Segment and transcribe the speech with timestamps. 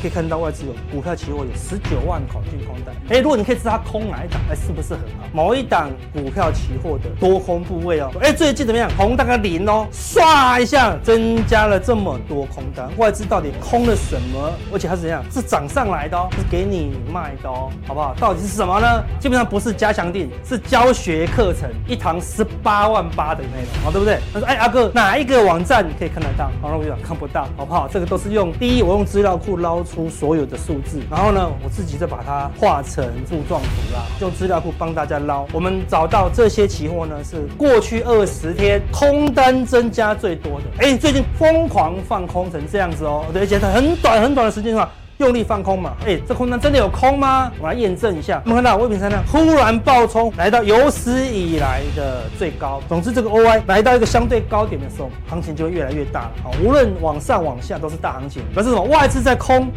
[0.00, 2.94] 可以看到外资有股票期货有十九万口进空单。
[3.10, 5.26] 哎，如果你可以知道它空哪一档，哎，是不是很好？
[5.32, 8.90] 某一档股票期货的多空部位哦，哎，最近怎么样？
[8.96, 14.52] 红大概零哦，唰一下增加了这么多空单，外资到底空了什么？
[14.72, 15.24] 而且它是怎样？
[15.30, 18.14] 是涨上来的哦，是给你卖的哦，好不好？
[18.18, 19.02] 到底是什么呢？
[19.20, 24.18] 基本上不是加强錠，是教学课程，一堂十八万八的内容，好，对不对？
[24.32, 26.46] 他说，哎，阿哥，哪一个网站可以看得到？
[26.62, 27.88] 好，那我就讲看不到，好不好？
[27.88, 35.46] 这个都是用第一，我用资料库捞出所有的数字，然后呢，我自己再把它画成柱状图啦，用资料库帮大家捞。
[35.52, 40.66] 我们找到这些期货呢，是过去二十天空单增加最多的。
[40.78, 45.94] 哎，最近疯狂放空成这样子哦，而且它很短很短的时间上，用力放空嘛。
[46.06, 47.52] 哎，这空单真的有空吗？
[47.60, 48.40] 我来验证一下。
[48.44, 52.80] 我们看到未平仓量忽然暴冲，来到有史以来的最高。
[52.88, 56.30] 总之，这个 OI 来到一个相对高点的时候，行情就会越来越大了。
[56.42, 58.42] 好，无论往上往下都是大行情。
[58.54, 58.82] 表示什么？
[58.84, 59.70] 外资在空。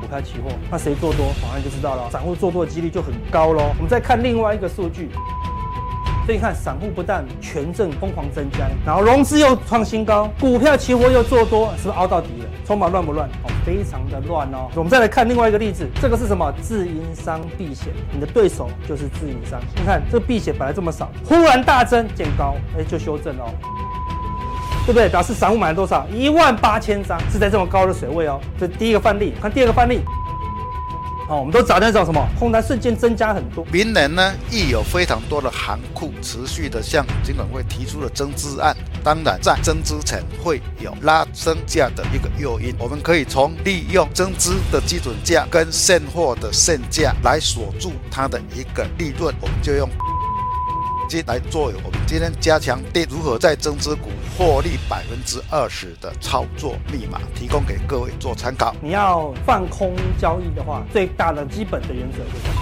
[0.00, 2.10] 股票期货，那谁做多，马上就知道了。
[2.10, 3.72] 散户做多的几率就很高喽。
[3.76, 5.08] 我们再看另外一个数据，
[6.24, 12.48] 所以你看，散户不但权证疯狂增加，然后融资又创新高，股票期货又做多，是不是凹到底了？
[12.64, 13.28] 筹码乱不乱？
[13.42, 14.70] 哦，非常的乱哦。
[14.76, 16.52] 我们再来看另外一个例子，这个是什么？
[16.60, 19.60] 自营商避险，你的对手就是自营商。
[19.74, 23.52] 你看这个避险本来这么少，忽然大增见高，哎，就修正哦。
[24.84, 25.08] 对不对？
[25.08, 26.06] 表示散户买了多少？
[26.08, 28.40] 一万八千张，是在这么高的水位哦。
[28.58, 30.00] 这第一个范例，看第二个范例。
[31.28, 33.64] 哦，我们都找在找什么空单瞬间增加很多。
[33.72, 38.76] 明年呢，亦有非常多的行库持续的向金管会提出了增资案。
[39.04, 42.74] 当然，在增资前会有拉升价的一个诱因。
[42.78, 49.34] 我们可以从利用增资的基准价跟现货的现价来锁住它的一个利润。
[49.40, 49.88] 我们就用。
[51.26, 58.74] 来作为我们今天加强对如何在增资股获利百分之二十的操作密码，提供给各位做参考。
[58.80, 62.54] 你要放空交易的话，最大的基本的原则是什么。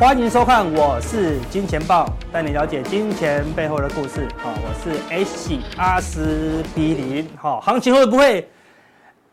[0.00, 4.28] 欢迎收看，我是金钱豹，带你了解金钱背后的故事。
[4.36, 7.28] 好，我是 H 阿司匹林。
[7.36, 8.48] 好，行情会不会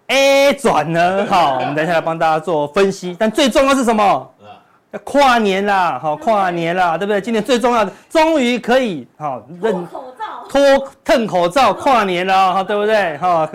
[0.07, 1.23] A 转呢？
[1.29, 3.15] 好， 我们等一下来帮大家做分析。
[3.19, 4.27] 但最重要是什么？
[4.89, 7.21] 要跨年啦，好，跨年啦，对不对？
[7.21, 13.15] 今年最重要的，终于可以好认口罩，脱褪口罩跨年了，哈，对不对？
[13.19, 13.47] 哈，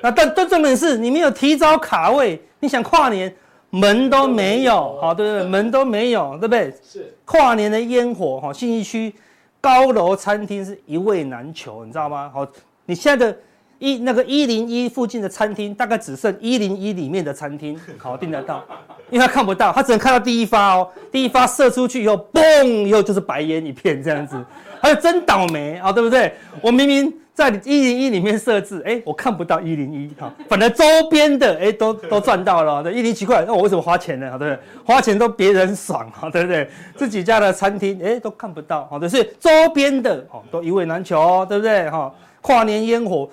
[0.00, 3.30] 那但但重点是你没有提早卡位，你想跨年？
[3.74, 5.48] 门都没有，好，对不对？
[5.48, 6.72] 门都没有，对不对？
[6.82, 9.12] 是跨年的烟火，哈，信义区
[9.60, 12.30] 高楼餐厅是一位难求，你知道吗？
[12.32, 12.46] 好，
[12.86, 13.38] 你现在的
[13.80, 18.64] 一那个一零一附近的餐厅，大概只剩一零一里面的餐厅好订得到，
[19.10, 24.36] 因为他看不到，他只能看到第一发哦，第一发射出去以后，嘣，以后就是白烟一片这样子，
[24.84, 26.32] 他就真倒霉啊，对不对？
[26.60, 27.12] 我明明。
[27.34, 34.38] 在一零一里面设置，哎，我看不到一零一，哈，反正周边的，哎，都都赚到了，对，一零奇怪，那我为什么花钱呢？
[34.38, 34.58] 对不对？
[34.86, 36.70] 花钱都别人爽，哈，对不对？
[36.94, 41.90] 自己家的餐厅，哎，都看不到，好的，所以周边的，哦，都一位难求，对不对？
[41.90, 43.28] 哈，跨年烟火，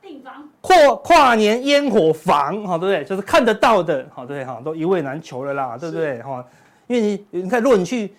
[0.00, 3.04] 订房跨跨年烟火房，好，对不对？
[3.04, 6.22] 就是看得到的，好，对，哈，都一位难求了啦，对不对？
[6.22, 6.44] 哈，
[6.86, 8.14] 因为你你看，如果你去，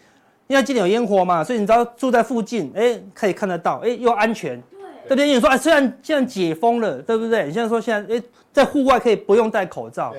[0.52, 4.62] 因为今年有烟火嘛，所以你知道住在附近，哎，可以看得到，哎，又安全。
[5.08, 5.28] 对不对？
[5.28, 7.46] 你说啊，虽然现在解封了，对不对？
[7.46, 8.24] 你现在说现在诶，
[8.54, 10.14] 在户外可以不用戴口罩，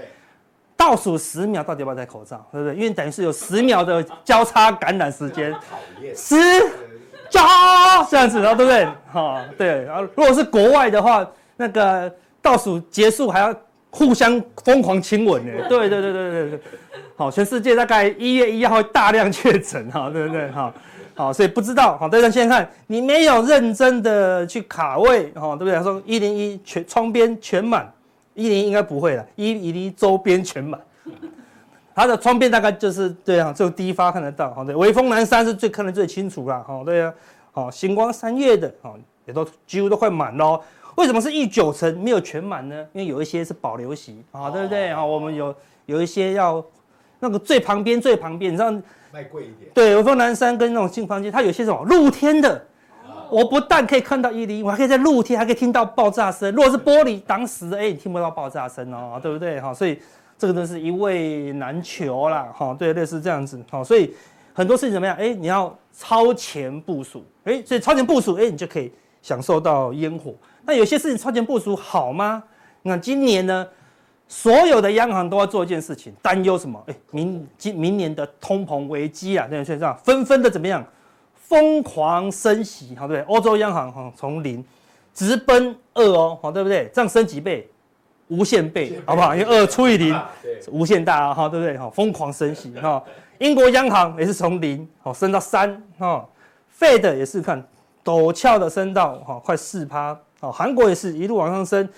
[0.77, 2.45] 倒数十秒到底要不要戴口罩？
[2.51, 2.75] 对不对？
[2.77, 5.55] 因为等于是有十秒的交叉感染时间，
[6.15, 6.37] 十
[7.31, 7.41] 九
[8.11, 8.87] 这样子，然后对不对？
[9.13, 9.85] 哈，对。
[9.85, 11.27] 然后如果是国外的话，
[11.57, 12.13] 那个
[12.43, 13.55] 倒数结束还要
[13.93, 15.53] 互相疯狂亲吻呢。
[15.69, 16.61] 对对对对对对。
[17.15, 20.51] 好，全世界大概一月一号会大量确诊，哈，对不对？
[20.51, 20.75] 哈。
[21.15, 21.99] 好，所以不知道。
[21.99, 25.75] 好，大家现在看，你没有认真的去卡位，哈，对不对？
[25.75, 27.93] 他说一零一全窗边全满，
[28.35, 30.81] 一零一应该不会了，一零一周边全满。
[31.95, 34.55] 它的窗边大概就是这样，就第一发看得到。
[34.55, 36.65] 好，对，微风南山是最看得最清楚啦。
[36.67, 37.13] 好，对啊，
[37.53, 38.97] 好，星光三月的，好，
[39.27, 40.59] 也都几乎都快满喽。
[40.97, 42.87] 为什么是一九成没有全满呢？
[42.93, 44.93] 因为有一些是保留席，啊，对不对？
[44.95, 45.55] 好，我们有
[45.87, 46.65] 有一些要
[47.21, 48.73] 那个最旁边最旁边，你知道。
[49.15, 52.57] 卖贵一点，对，我说南山跟那种新房间，它有些什么露天的，
[53.07, 56.51] 哦、我不但可以看到一零一，我还可以在露天还可以听到爆炸声。
[56.55, 59.61] 如果是玻璃挡死的，哎，你听不到爆炸声哦，对不对？
[59.61, 60.01] 哈，所以
[60.39, 64.15] 这个都是一位难求啦，哈，对，类似这样子，好，所以
[64.55, 65.15] 很多事情怎么样？
[65.19, 68.91] 哎，你要超前部署，哎，所以超前部署，哎，你就可以
[69.23, 70.35] 享受到烟火。
[70.67, 72.43] 那有些事情超前部署好吗？
[72.83, 73.67] 那今年呢？
[74.29, 76.83] 所有的央行都要做一件事情，担忧什么？
[76.87, 80.83] 哎，明今明年的通膨危机啊，这样纷纷的怎么样？
[81.35, 83.35] 疯狂升息，好对不对？
[83.35, 84.65] 欧洲央行哈从零
[85.13, 86.91] 直奔二哦，好对不对？
[86.95, 87.69] 这样升几倍？
[88.29, 89.37] 无限倍，好不好？
[89.37, 90.19] 因为二除以零，
[90.71, 91.77] 无限大啊，哈对不对？
[91.77, 93.03] 哈疯狂升息哈。
[93.37, 96.27] 英国央行也是从零好升到三哈
[96.81, 97.63] ，Fed 也是看
[98.05, 101.89] 陡峭的升到哈快四趴，好，韩国也是一路往上升。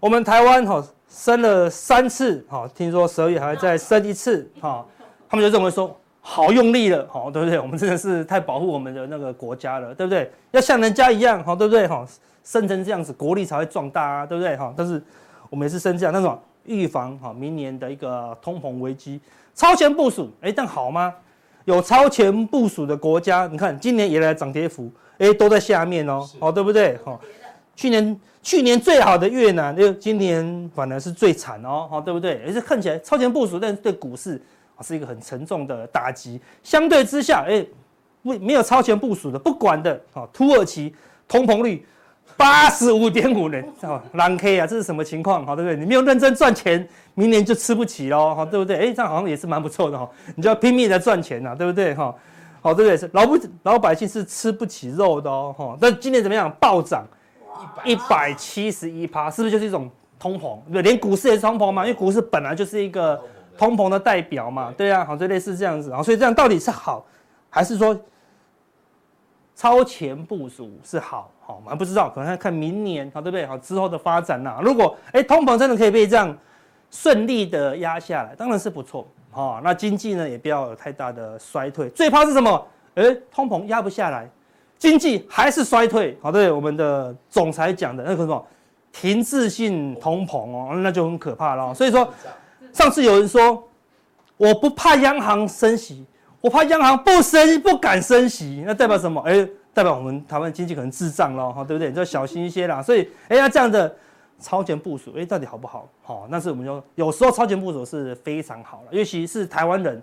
[0.00, 4.84] 我们台湾哈升了三次，哈，听说十二月还会再升一次，哈，
[5.28, 5.96] 他们就认为说。
[6.28, 7.56] 好用力了，好，对不对？
[7.56, 10.28] 我们真的是太保护我们的那个国家了，对不对？
[10.50, 11.86] 要像人家一样，好，对不对？
[11.86, 12.04] 哈，
[12.42, 14.56] 升成这样子，国力才会壮大啊，对不对？
[14.56, 15.00] 哈，但是
[15.50, 19.20] 我们也是升这样，那种预防哈明年的一个通膨危机，
[19.54, 21.14] 超前部署，哎，但好吗？
[21.64, 26.96] 有超前部署的国家，你看今年以来涨跌幅，哎，都在下面哦，哦，对不对？
[27.04, 27.18] 哈，
[27.74, 32.42] 去年去年最好的越南，哎，今年反而是最惨哦，好，对不对？
[32.46, 34.40] 而且看起来超前部署，但是对股市。
[34.82, 36.38] 是一个很沉重的打击。
[36.62, 37.64] 相对之下，哎，
[38.20, 40.94] 没没有超前部署的，不管的，啊，土耳其
[41.26, 41.82] 通膨率
[42.36, 45.46] 八十五点五人，啊，蓝 K 啊，这是什么情况？
[45.46, 45.78] 好，对不对？
[45.78, 48.76] 你没有认真赚钱，明年就吃不起喽，哈，对不对？
[48.76, 51.94] 哎，这样好像也是蛮不错的哈，你就要拼命的赚钱呐，对不对？
[51.94, 52.14] 哈，
[52.66, 52.96] 好，对不对？
[52.96, 55.78] 是老不老百姓是吃不起肉的哦，哈。
[55.80, 56.50] 但今年怎么样？
[56.60, 57.06] 暴涨
[57.84, 60.58] 一百七十一趴，是不是就是一种通膨？
[60.72, 63.20] 对，连股市也是通膨嘛，因为股市本来就是一个。
[63.58, 67.02] 通膨的代表嘛，对啊，好，就类似这样子啊，所以这样到底是好，
[67.48, 67.98] 还是说
[69.54, 71.30] 超前部署是好？
[71.40, 73.46] 好，我们不知道，可能要看明年，好，对不对？
[73.46, 74.58] 好，之后的发展呐。
[74.62, 76.36] 如果哎，通膨真的可以被这样
[76.90, 79.08] 顺利的压下来，当然是不错。
[79.36, 81.90] 好，那经济呢也不要有太大的衰退。
[81.90, 82.66] 最怕是什么？
[82.94, 84.28] 哎，通膨压不下来，
[84.78, 86.16] 经济还是衰退。
[86.22, 88.46] 好，对，我们的总裁讲的那个什么
[88.90, 91.74] 停滞性通膨哦，那就很可怕了。
[91.74, 92.12] 所以说。
[92.72, 93.66] 上次有人说，
[94.36, 96.04] 我不怕央行升息，
[96.42, 99.18] 我怕央行不升不敢升息，那代表什么？
[99.22, 101.88] 哎、欸，代表我们台湾经济可能滞胀了，哈，对不对？
[101.88, 102.82] 你就要小心一些啦。
[102.82, 103.96] 所以，哎、欸，要这样的
[104.38, 105.88] 超前部署，哎、欸，到底好不好？
[106.02, 110.00] 好，那是我们就有时候超前部署是非常好了，尤其是台湾人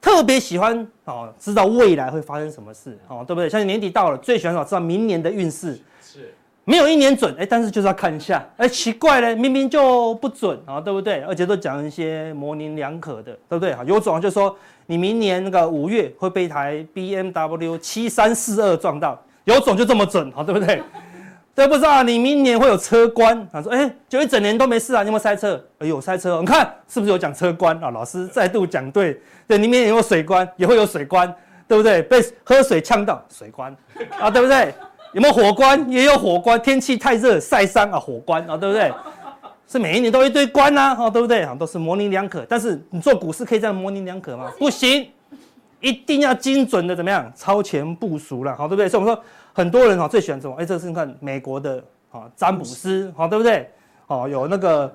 [0.00, 3.48] 特别喜欢哦，知道未来会发生什么事，哦，对不对？
[3.48, 5.78] 像年底到了，最喜欢知道明年的运势。
[6.02, 6.34] 是。
[6.64, 11.22] 没有一年准，哎，但是就是要看一下，哎，奇怪嘞，明明就不准啊，对不对？
[11.22, 13.74] 而且都讲一些模棱两可的，对不对？
[13.86, 14.54] 有种就说
[14.84, 20.82] 你明年那个五月会被一台 BMW 七三四二撞到，有种就这么准，好，对不对？
[21.58, 25.62] 都，不知道你明年会有车关，他说，哎，就一整年都没事啊，你有没有塞车？
[25.78, 27.90] 哎呦，塞车，你看是不是有讲车关啊？
[27.90, 31.32] 老师再度讲对，对，你明年有水关，也会有水关，
[31.66, 32.00] 对不对？
[32.02, 33.76] 被喝水呛到，水关
[34.20, 34.72] 啊，对不对？
[35.12, 35.90] 有没有火关？
[35.90, 36.60] 也有火关。
[36.60, 38.92] 天气太热晒伤啊，火关啊，对不对？
[39.66, 41.46] 是每一年都一堆关呐，啊，对不对？
[41.58, 42.44] 都是模棱两可。
[42.48, 44.50] 但是你做股市可以这样模棱两可吗？
[44.58, 45.10] 不行，
[45.80, 47.30] 一定要精准的怎么样？
[47.36, 48.88] 超前部署了，好，对不对？
[48.88, 50.54] 所以我们说很多人哈最喜欢什么？
[50.56, 53.70] 哎，这是看美国的啊占卜师，好，对不对？
[54.06, 54.94] 哦，有那个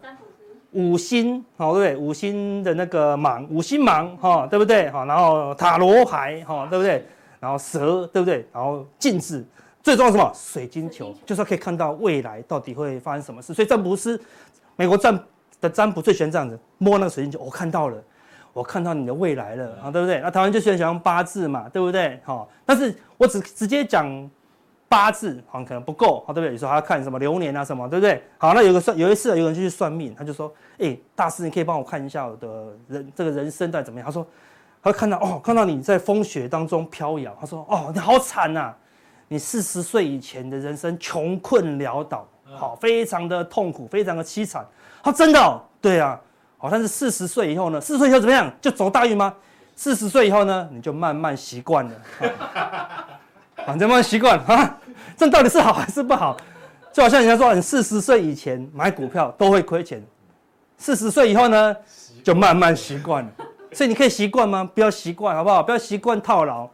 [0.72, 1.96] 五星，好，对不对？
[1.96, 4.90] 五星的那个芒，五星芒，哈，对不对？
[4.90, 7.06] 好，然后塔罗牌，哈，对不对？
[7.40, 8.48] 然后蛇，对不对？
[8.52, 9.46] 然后镜子。
[9.84, 10.32] 最重要是什么？
[10.34, 13.54] 水晶球，就是可以看到未来到底会发生什么事。
[13.54, 14.18] 所以占卜师，
[14.78, 15.20] 美国占
[15.60, 18.02] 的占卜最喜欢这样子，摸那个水晶球，我看到了，
[18.54, 20.20] 我看到你的未来了啊，对不对？
[20.22, 22.20] 那台湾就喜欢讲八字嘛，对不对？
[22.24, 24.30] 好，但是我只直接讲
[24.88, 26.52] 八字，好像可能不够，好，对不对？
[26.52, 28.22] 有时候还要看什么流年啊什么，对不对？
[28.38, 32.48] 好，那有个算，有一次有人就去算命，他就说，哎，大师，你可以帮我看一下我的
[32.88, 34.06] 人这个人生到底怎么样？
[34.06, 34.26] 他说，
[34.82, 38.74] 他看到哦，看到你在风雪当中飘摇，他说，哦，你好惨呐。
[39.30, 44.64] 你四十岁以前的人生穷困潦倒，好，非常的痛苦，非常的凄惨。
[45.02, 46.22] 他，真的哦，对啊，
[46.64, 47.82] 好，但是四十岁以后呢？
[47.82, 48.50] 四十岁以后怎么样？
[48.62, 49.34] 就走大运吗？
[49.76, 50.70] 四十岁以后呢？
[50.72, 51.92] 你就慢慢习惯了，
[53.66, 54.78] 反正慢慢习惯啊。
[55.18, 56.38] 这到底是好还是不好？
[56.94, 60.02] 就好像人家说，你四十岁以前买股票都会亏钱，
[60.78, 61.76] 四十岁以后呢，
[62.24, 63.30] 就慢慢习惯了。
[63.74, 64.64] 所以你可以习惯吗？
[64.74, 65.62] 不要习惯，好不好？
[65.62, 66.66] 不要习惯套牢。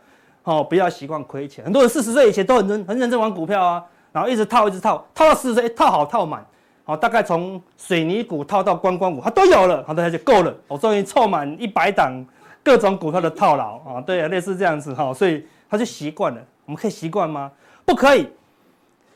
[0.44, 1.66] 哦，不要习惯亏钱。
[1.66, 6.46] 很多人四十岁以前都很认很认真玩股票啊，然后一直套一直套，套到四十岁套好套满，
[6.90, 10.52] 好，大概从水泥股套到观光股，它都有了，好，大家就够了。
[10.68, 12.12] 我终于凑满一百档
[12.64, 16.42] 各种股票的套牢啊，对啊，类似这样子哈，所以他就习惯了。
[16.66, 17.52] 我们可以习惯吗？
[17.86, 18.24] 不可以。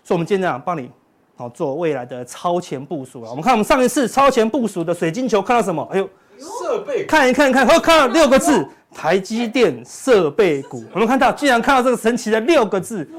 [0.03, 0.88] 所以我们今天啊帮你
[1.36, 3.32] 好做未来的超前部署啊。
[3.32, 5.82] 我们看我们上一次超前部署的水晶球看到什么？
[5.92, 6.08] 哎呦，
[6.40, 8.68] 设备，看一看一看，哦，看到六个字。
[8.96, 13.10] 台积电设备股，我们看到，居然看到这个神奇的六个字，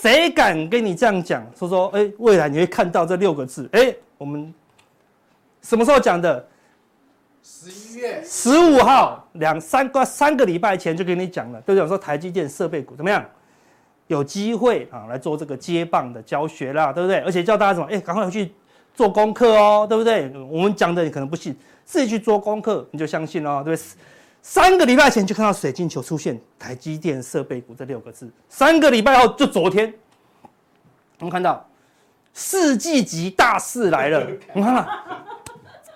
[0.00, 1.46] 谁敢跟你这样讲？
[1.54, 3.68] 说说，哎，未来你会看到这六个字？
[3.72, 4.54] 哎，我们
[5.60, 6.42] 什么时候讲的？
[7.42, 11.82] 十一月十五号，两三个三个礼拜前就跟你讲了，对不对？
[11.82, 13.22] 我说台积电设备股怎么样？
[14.06, 17.18] 有机会啊来做这个接棒的教学啦，对不对？
[17.18, 17.86] 而且叫大家什么？
[17.90, 18.50] 哎，赶快回去
[18.94, 20.32] 做功课哦，对不对？
[20.50, 21.54] 我们讲的你可能不信，
[21.92, 23.86] 自己去做功课你就相信哦，对不对？
[24.40, 29.92] 三个礼拜前就看到水晶球出现台积电设备股这六个字，三个礼拜后就昨天，
[31.18, 31.68] 我们看到
[32.32, 34.88] 世纪级大事来了， 你看看。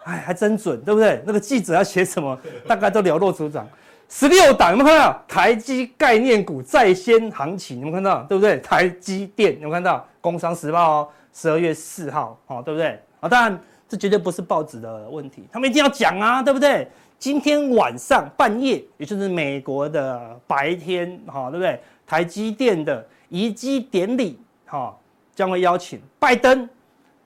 [0.04, 1.22] 哎，还真准，对不对？
[1.26, 2.38] 那个记者要写什么，
[2.68, 3.66] 大概都了若指掌。
[4.10, 5.24] 十六档有没有看到？
[5.26, 8.22] 台积概念股在先行情，有没有看到？
[8.24, 8.58] 对不对？
[8.58, 10.06] 台积电有没有看到？
[10.20, 13.00] 工商时报哦，十二月四号，哦，对不对？
[13.20, 16.88] 啊，当然这绝对不是报纸的问题，他们一定要讲啊，对不对？
[17.18, 21.80] 今天晚上半夜，也就是美国的白天，哈，对不对？
[22.06, 24.94] 台积电的移机典礼，哈，
[25.34, 26.68] 将会邀请拜登。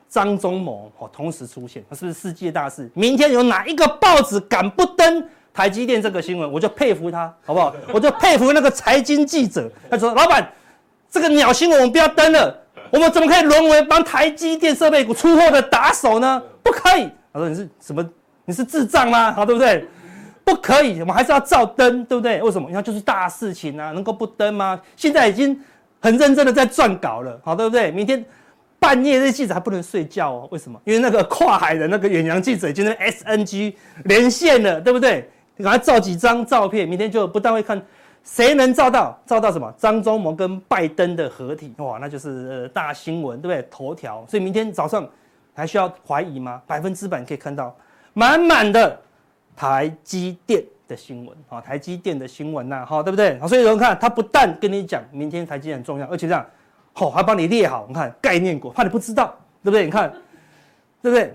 [0.09, 2.91] 张忠谋哦，同时出现，是不是世界大事？
[2.95, 5.25] 明天有哪一个报纸敢不登
[5.55, 7.73] 台积电这个新闻，我就佩服他，好不好？
[7.93, 9.71] 我就佩服那个财经记者。
[9.89, 10.53] 他说：“老板，
[11.09, 12.61] 这个鸟新闻我们不要登了，
[12.91, 16.43] 我们怎么可以沦为帮台积电设备股出货的打手呢？
[16.63, 18.07] 不可以。”他说：“你是什么？
[18.45, 19.33] 你是智障吗？
[19.33, 19.87] 好，对不对？
[20.45, 22.43] 不可以，我们还是要照登，对不对？
[22.43, 22.69] 为什么？
[22.69, 24.81] 你看就是大事情啊，能够不登吗？
[24.97, 25.59] 现在已经
[26.01, 27.91] 很认真的在撰稿了，好，对不对？
[27.91, 28.25] 明天。”
[28.81, 30.49] 半夜这些记者还不能睡觉哦？
[30.51, 30.81] 为什么？
[30.85, 35.29] 因为那个跨海的那个远洋记者已经跟 SNG 连线了，对不对？
[35.57, 37.79] 你赶快照几张照片，明天就不但会看
[38.23, 39.73] 谁能照到，照到什么？
[39.77, 43.69] 张忠谋跟拜登的合体，哇，那就是大新闻，对不对？
[43.71, 44.25] 头条。
[44.29, 45.09] 所以明天早上
[45.55, 46.63] 还需要怀疑吗？
[46.67, 47.75] 百分之百可以看到
[48.13, 48.99] 满满的
[49.57, 53.39] 台积电的新闻啊，台积电的新闻呐，好，对不对？
[53.49, 56.45] 所以有人看他不但跟你讲明天台积电很重要，而且这样。
[56.95, 59.85] 哦，还帮你列好，你看概念股，怕你不知道，对不对？
[59.85, 60.13] 你看，
[61.01, 61.33] 对不对？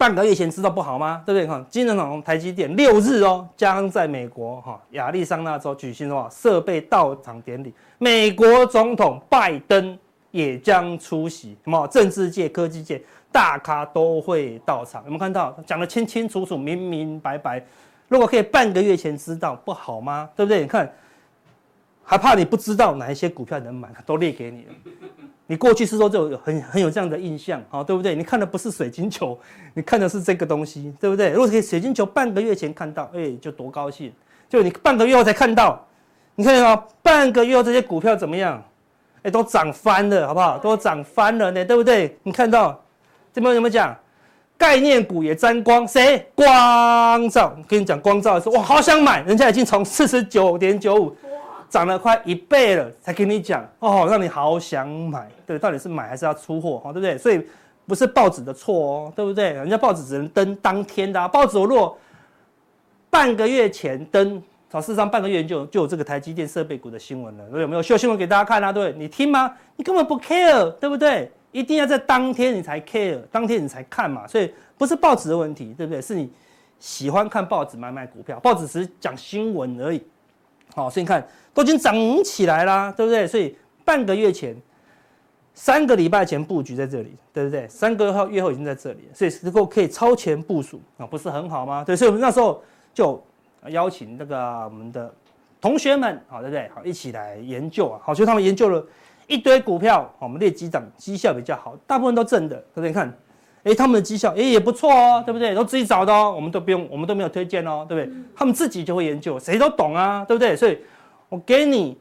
[0.00, 1.22] 半个月前知道不好吗？
[1.26, 1.42] 对不对？
[1.42, 9.98] 你看，今日从台积电六日哦，将在美国哈亚利桑那州举行的话设备到场典礼，美国总统拜登
[10.30, 15.54] 也将出席，什么政治界、科技界大咖都会到场，有没有看到？
[15.66, 17.62] 讲得清清楚楚、明明白白。
[18.08, 20.30] 如果可以半个月前知道，不好吗？
[20.34, 20.62] 对不对？
[20.62, 20.90] 你看。
[22.02, 24.72] 还怕你不知道哪一些股票能买，都列给你了。
[25.50, 28.14] 你过去是说就有很很有这样的印象，好，对不对？
[28.14, 29.36] 你看的不是水晶球，
[29.74, 31.30] 你看的是这个东西，对不对？
[31.30, 34.12] 如果可以水晶球半个月前看到，哎，就多高兴。
[34.48, 35.84] 就你半个月后才看到，
[36.36, 38.62] 你看啊，半个月后这些股票怎么样？
[39.24, 40.56] 哎，都涨翻了，好不好？
[40.56, 42.16] 都涨翻了呢，对不对？
[42.22, 42.80] 你看到
[43.32, 43.92] 这边有没有讲？
[44.56, 46.24] 概念股也沾光，谁？
[46.32, 47.56] 光照。
[47.66, 51.16] 跟你讲光照的时候，哇，好想买，人家已经从四十九点九五。
[51.70, 57.16] 涨了快一倍了，才跟你讲哦，让你好想买，对，到底是买还是要出货，对不对？
[57.16, 57.40] 所以
[57.86, 59.52] 不是报纸的错哦，对不对？
[59.52, 61.96] 人家报纸只能登当天的，啊，报纸如果
[63.08, 68.72] 半个月前登，早事实上半个月就就有这个台积电设备股的新闻了，有没有秀新闻给大家看啊？
[68.72, 69.54] 对，你听吗？
[69.76, 71.30] 你根本不 care，对不对？
[71.52, 76.00] 一定要在当天你才 care，当天你才看嘛，所以不是报纸的问题，对不对？
[76.00, 76.30] 是你
[76.78, 80.02] 喜欢看报纸买卖股票，报纸只是讲新闻而已。
[80.74, 83.26] 好，所以你看都已经涨起来啦，对不对？
[83.26, 84.56] 所以半个月前、
[85.54, 87.66] 三个礼拜前布局在这里，对不对？
[87.68, 91.82] 三个月后月后已经在这里，所以如果可以超前部署啊，不是很好吗？
[91.84, 92.62] 对，所以我们那时候
[92.94, 93.22] 就
[93.68, 95.12] 邀请那个我们的
[95.60, 96.70] 同学们，好，对不对？
[96.74, 98.00] 好，一起来研究啊。
[98.02, 98.84] 好，所以他们研究了
[99.26, 102.88] 一堆股票，我们列几档绩效比较好，大部分都正的，对不对？
[102.90, 103.12] 你看。
[103.62, 105.54] 哎，他们的绩效哎也不错哦，对不对？
[105.54, 108.14] 都自己找的哦，我们都不用，我们都没有推荐哦，对不对？
[108.34, 110.56] 他们自己就会研究，谁都懂啊，对不对？
[110.56, 110.78] 所以，
[111.28, 111.98] 我给你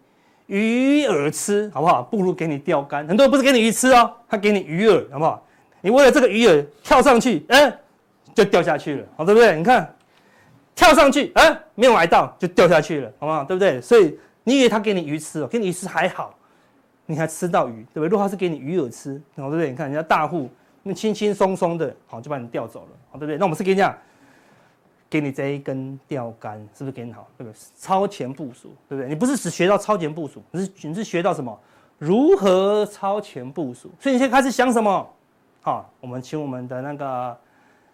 [0.47, 2.01] 鱼饵吃，好不好？
[2.01, 3.05] 不如给你钓竿。
[3.07, 5.45] 很多人不是给你鱼吃哦，他给你鱼饵，好不好？
[5.81, 7.77] 你为了这个鱼饵跳上去，哎，
[8.33, 9.57] 就掉下去了，好，对不对？
[9.57, 9.93] 你看，
[10.73, 13.43] 跳上去，哎，没有买到，就掉下去了，好不好？
[13.43, 13.81] 对不对？
[13.81, 16.33] 所以你以为他给你鱼吃哦，给你鱼吃还好，
[17.05, 18.07] 你还吃到鱼，对不对？
[18.07, 19.69] 如果他是给你鱼饵吃，好，对不对？
[19.69, 20.49] 你看人家大户。
[20.89, 23.37] 那轻轻松松的，好就把你钓走了，好对不对？
[23.37, 23.95] 那我们是给你讲，
[25.07, 27.27] 给你这一根钓竿，是不是给你好？
[27.37, 27.55] 对不对？
[27.77, 29.07] 超前部署，对不对？
[29.07, 31.57] 你不是只学到超前部署，你是你是学到什么？
[31.99, 33.91] 如何超前部署？
[33.99, 35.07] 所以你现在开始想什么？
[35.61, 37.37] 好，我们请我们的那个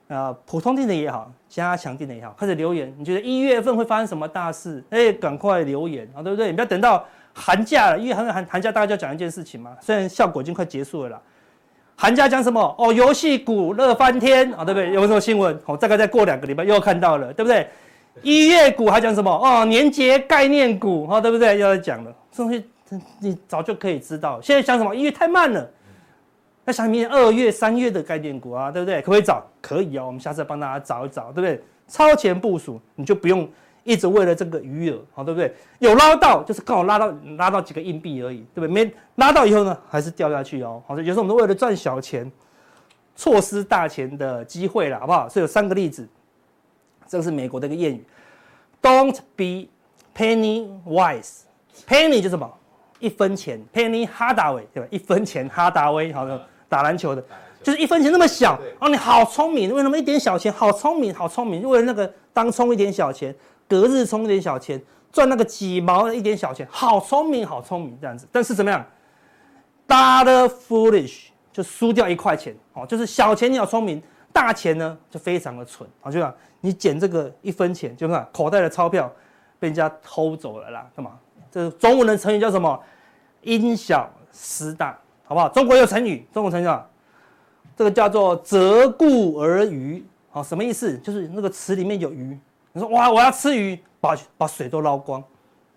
[0.08, 2.94] 呃普通錠的也好，加强錠的也好，开始留言。
[2.98, 4.82] 你觉得一月份会发生什么大事？
[4.90, 6.48] 哎，赶快留言啊，对不对？
[6.48, 9.76] 你不要等到寒假了，因为寒寒寒假大家就要讲一件事情嘛。
[9.82, 11.22] 虽然效果已经快结束了啦。
[11.96, 12.76] 寒假讲什么？
[12.78, 14.92] 哦，游戏股热翻天啊，对不对？
[14.92, 15.58] 有什么新闻？
[15.66, 17.68] 哦，大概再过两个礼拜又要看到了，对不对？
[18.22, 19.32] 一月股还讲什么？
[19.32, 21.58] 哦，年节概念股，哈，对不对？
[21.58, 22.66] 又要讲了，这东西
[23.20, 24.40] 你早就可以知道。
[24.42, 24.94] 现在讲什么？
[24.94, 25.70] 一月太慢了，
[26.64, 29.02] 那想明年二月、三月的概念股啊，对不对？
[29.02, 29.44] 可不可以找？
[29.62, 31.62] 可以哦，我们下次帮大家找一找，对不对？
[31.88, 33.48] 超前部署，你就不用
[33.86, 35.56] 一直为了这个余额，好，对不对？
[35.80, 38.68] 有拉到就是刚好拉到拉到几个硬币而已，对不对？
[38.68, 40.84] 没拉到以后呢，还是掉下去哦。
[40.86, 42.30] 好，有时候我们都为了赚小钱，
[43.16, 45.30] 错失大钱的机会了，好不好？
[45.30, 46.06] 所以有三个例子，
[47.08, 48.04] 这个是美国的一个谚语
[48.82, 49.70] ：Don't be
[50.14, 51.44] penny wise。
[51.88, 52.52] penny 就什么？
[53.00, 54.90] 一分钱，penny hardaway，对吧？
[54.92, 56.42] 一分钱哈达威，好的。
[56.68, 57.24] 打篮球的，
[57.62, 63.34] 就是一分钱那么小哦，你好聪明，为什么一点小钱好聪明，好聪明，为了那个当冲一点小钱，
[63.68, 64.82] 隔日充一点小钱，
[65.12, 68.28] 赚那个几毛的一点小钱，好聪明，好聪明这样子。
[68.32, 68.86] 但是怎么样
[69.88, 79.12] ，dollar foolish 就输掉一块钱哦，就是小钱你好聪明，大钱呢就非常的蠢啊，就像你捡这个一分钱，就看口袋的钞票
[79.60, 81.20] 被人家偷走了啦，干嘛？
[81.52, 82.80] 这中文的成语叫什么？
[83.42, 84.98] 因小失大。
[85.28, 85.50] 好不好？
[85.50, 86.88] 中国有成语，中国成语啊，
[87.76, 90.06] 这个叫做择故而渔。
[90.30, 90.96] 好，什么意思？
[91.00, 92.38] 就是那个词里面有鱼，
[92.76, 95.22] 你说哇，我要吃鱼，把把水都捞光，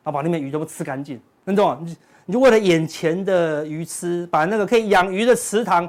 [0.02, 1.78] 然后把那边鱼都吃干净，你懂吗？
[1.80, 5.88] 你你就为了眼前的鱼吃，把那个可以养鱼的池塘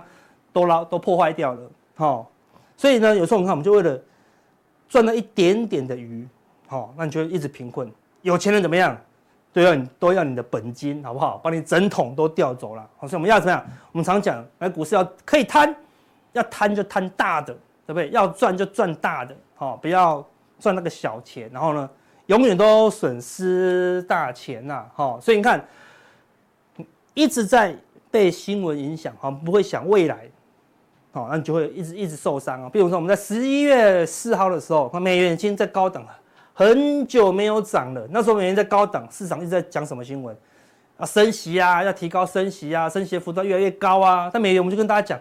[0.53, 1.61] 都捞都破坏掉了。
[1.95, 2.29] 好，
[2.77, 3.99] 所以呢，有时候你看，我们就为了
[4.87, 6.27] 赚了一点点的鱼，
[6.67, 7.91] 好，那你就一直贫困。
[8.21, 8.95] 有钱人怎么样？
[9.51, 11.39] 都要你都要你的本金，好不好？
[11.39, 12.87] 把你整桶都调走了。
[12.97, 13.65] 好，所以我们要怎么样？
[13.91, 15.75] 我们常讲，来股市要可以贪，
[16.33, 17.51] 要贪就贪大的，
[17.87, 18.11] 对不对？
[18.11, 20.23] 要赚就赚大的，好，不要
[20.59, 21.49] 赚那个小钱。
[21.53, 21.89] 然后呢，
[22.27, 25.19] 永远都损失大钱呐，好。
[25.19, 25.65] 所以你看，
[27.13, 27.75] 一直在
[28.11, 30.29] 被新闻影响，哈，不会想未来，
[31.11, 32.69] 好，那你就会一直一直受伤啊。
[32.69, 36.15] 比如说我们在十一月四号的时候，美元已经在高等了。
[36.53, 40.35] 很久没有涨了，那时候美元在高档，市场一直在讲什么新闻？
[40.97, 44.29] 啊，升息啊，要提高升息啊，升息的幅度越来越高啊。
[44.33, 45.17] 但美元我们就跟大家讲，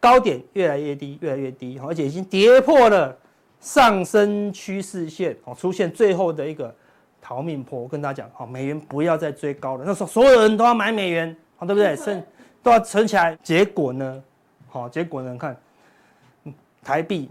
[0.00, 3.14] 高点越来越低，越来越低，而且已经跌破了
[3.60, 6.74] 上升趋势线，哦，出现最后的一个
[7.20, 7.80] 逃命坡。
[7.80, 9.84] 我跟大家讲，好，美元不要再追高了。
[9.86, 11.94] 那时候所有人都要买美元，好，对不对？
[11.94, 12.22] 剩
[12.62, 13.38] 都要存起来。
[13.42, 14.22] 结果呢？
[14.68, 15.36] 好，结果呢？
[15.38, 15.56] 看
[16.82, 17.30] 台币，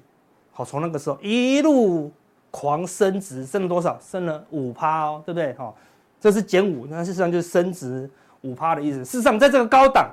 [0.51, 2.11] 好，从那个时候一路。
[2.51, 3.95] 狂升值，升了多少？
[4.01, 5.53] 升了五趴哦，对不对？
[5.53, 5.77] 好，
[6.19, 8.09] 这是减五，那事实上就是升值
[8.41, 9.05] 五趴的意思。
[9.05, 10.09] 事实上，在这个高档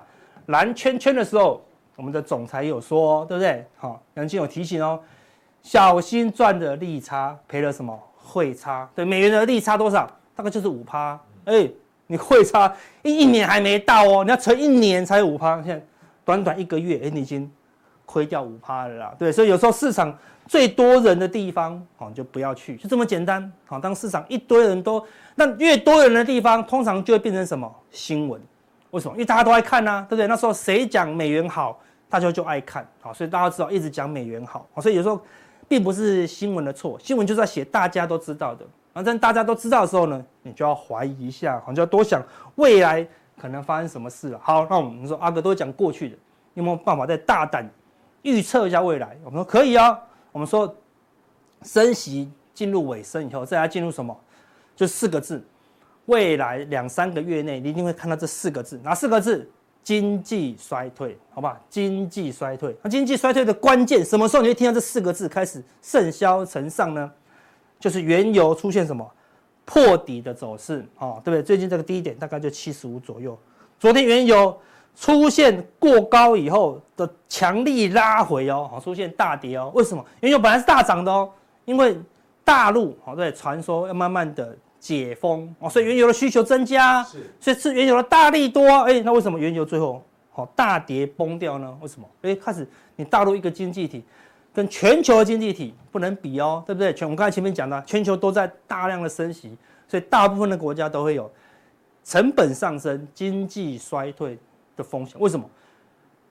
[0.49, 1.65] 蓝圈圈的时候，
[1.97, 3.65] 我们的总裁有说，对不对？
[3.79, 5.01] 好，杨金有提醒哦，
[5.67, 8.89] 小心赚的利差赔了什么汇差？
[8.95, 10.09] 对，美元的利差多少？
[10.33, 11.19] 大概就是五趴。
[11.45, 11.69] 哎，
[12.07, 15.57] 你汇差一一年还没到哦，你要存一年才五趴。
[15.65, 15.85] 现在
[16.25, 17.51] 短短一个月，哎，你已经
[18.05, 19.15] 亏掉五趴了啦。
[19.19, 20.17] 对，所以有时候市场。
[20.49, 23.53] 最多人的地方，好，就不要去，就这么简单。
[23.65, 28.41] 好，当市场一堆人都，那越多人的地方，通常就会变成什么新闻？
[28.93, 29.15] 为什么？
[29.15, 30.29] 因为大家都爱看呐、啊，对不对？
[30.29, 35.21] 那时候谁讲美元好，大家就爱看，好，所以大家知道一直讲美元好，所以有时候
[35.69, 38.65] 并不是新闻的错，新闻就是要写大家都知道的。
[38.93, 42.23] 反正大家都知道的时候呢，你就要怀疑一下，好，就要多想
[42.55, 43.07] 未来
[43.41, 44.41] 可能发生什么事了。
[44.43, 46.17] 好，那我们说阿哥都讲过去的，
[46.55, 47.69] 有没有办法再大胆
[48.23, 49.17] 预测一下未来？
[49.25, 49.99] 我们说可以啊。
[50.33, 50.75] 我们说，
[51.63, 54.15] 升息进入尾声以后，再来进入什么？
[54.75, 55.43] 就四个字，
[56.05, 58.79] 未来两三个月内，你一定会看到这四个字。
[58.85, 59.51] 哪四个字？
[59.87, 61.61] 经济衰退，好吧？
[61.71, 62.75] 经济衰退。
[62.83, 67.09] 那经济衰退的关键，什么时候你会听到这四个字开始甚嚣尘上呢？
[67.79, 69.09] 就是原油出现什么
[69.65, 71.41] 破底的走势，哦，对不对？
[71.41, 73.39] 最近这个低点大概就七十五左右。
[73.79, 74.59] 昨天原油。
[74.99, 79.71] 出现过高以后的强力拉回哦，好，出现大跌哦。
[79.75, 80.03] 为什么？
[80.21, 81.31] 原油本来是大涨的哦，
[81.67, 81.95] 因为
[82.43, 88.67] 大陆好对，传说要慢慢的解封哦，所以原油的需求增加，是，所以是原油的大力多。
[88.85, 91.77] 哎，那为什么原油最后好大跌崩掉呢？
[91.81, 92.09] 为什么？
[92.23, 94.05] 哎，开始你大陆一个经济体
[94.55, 96.93] 跟全球的经济体不能比哦，对不对？
[96.95, 99.57] 全我们刚才前面讲的，全球都在大量的升息，
[99.89, 101.31] 所以大部分的国家都会有
[102.05, 104.39] 成本上升、经济衰退。
[104.77, 105.49] 的风险为什么？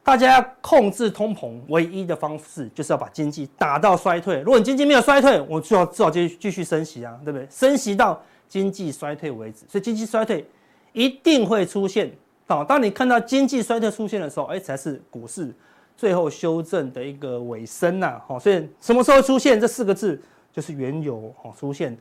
[0.03, 4.39] 大家要控制通膨，唯一的方式就是要把经济打到衰退。
[4.41, 7.47] 如果你经济没有衰退，我最好至少继续继续升息啊，对不对？
[7.49, 9.65] 升息到经济衰退为止。
[9.69, 10.45] 所以经济衰退
[10.93, 12.11] 一定会出现。
[12.47, 15.53] 好，当你看到经济衰退出现的时候，哎，才是股市
[15.97, 18.21] 最后修正的一个尾声呐。
[18.27, 21.97] 好，所以什么时候出现这四个字，就是原油哦出现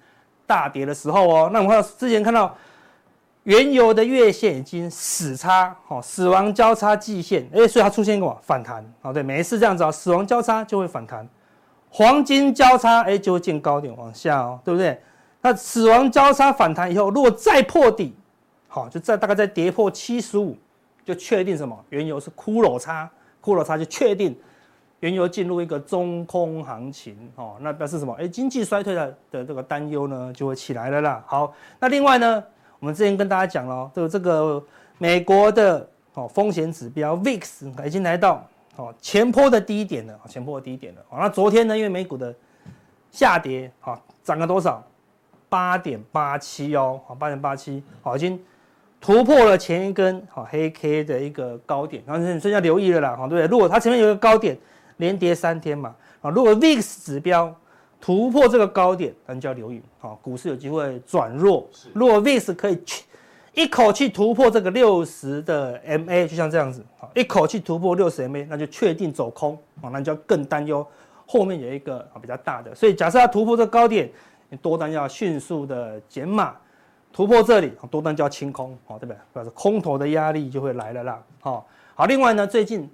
[0.47, 1.51] 大跌的时候哦。
[1.53, 2.57] 那我们看到之前看到。
[3.45, 11.29] 原油的月线已经死叉，好，死亡交叉季线，哎，所以它出现过反弹，好，对，每一次这样子啊，死亡交叉就会反弹，
[11.91, 14.99] 黄金交叉，哎，就会见高点往下哦，对不对？
[15.47, 18.15] 那死亡交叉反弹以后，如果再破底，
[18.67, 20.57] 好，就再大概再跌破七十五，
[21.05, 21.79] 就确定什么？
[21.91, 23.11] 原油是骷髅差，
[23.43, 24.35] 骷髅差就确定
[25.01, 27.57] 原油进入一个中空行情哦。
[27.61, 28.15] 那表示什么？
[28.15, 31.23] 哎，经济衰退的的这个担忧呢就会起来了啦。
[31.27, 32.43] 好，那另外呢，
[32.79, 34.65] 我们之前跟大家讲了，这个这个
[34.97, 38.43] 美国的哦风险指标 VIX 已经来到
[38.77, 41.03] 哦前波的低点了，前波的低点了。
[41.13, 42.35] 那昨天呢，因为美股的
[43.11, 44.83] 下跌，哈，涨了多少？
[45.55, 48.37] 八点八七哦，好，八点八七，好，已经
[49.01, 53.47] 突破了前一根好黑 K 的一个高点，然后你所以要留意了啦，好，对不对？
[53.49, 54.59] 如果它前面有一个高点，
[54.97, 57.55] 连跌三天嘛，啊，如果 VIX 指标
[58.01, 61.65] 突破这个高点，那你就要留意，好，股市有机会转弱。
[61.93, 63.05] 如果 VIX 可以去
[63.53, 70.85] 一口气突破这个六十的 MA，就像这样子，好，一口气突破六十 MA，那就确定走空，啊，那你就要更担忧
[71.27, 74.11] 后面有一个啊比较大的，所以假设它突破这个高点。
[74.57, 76.55] 多单要迅速的减码，
[77.13, 79.17] 突破这里，多单就要清空，好，对不对？
[79.33, 82.07] 表示空头的压力就会来了啦，好，好。
[82.07, 82.91] 另外呢，最近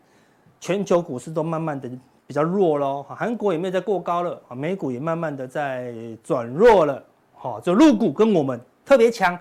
[0.60, 1.90] 全球股市都慢慢的
[2.26, 7.02] 比较弱喽，韩国也没有再过高了，啊，美股也慢慢的在转弱了，
[7.34, 9.38] 好，就入股跟我们特别强。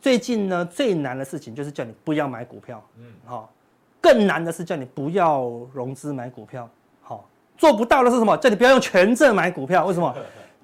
[0.00, 3.52] 最近呢，最难的事情就是叫你不要买股票，嗯，好，
[4.00, 5.42] 更难的是叫你不要
[5.72, 6.68] 融资买股票，
[7.02, 8.36] 好，做不到的是什么？
[8.36, 10.14] 叫你不要用权证买股票，为什么？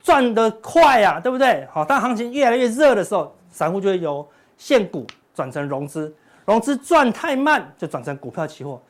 [0.02, 1.66] 赚得快呀、啊，对不对？
[1.72, 4.26] 好，当行情越来越热的时候，散户就会由
[4.58, 6.12] 现股转成融资，
[6.44, 8.82] 融资赚太慢就转成股票期货，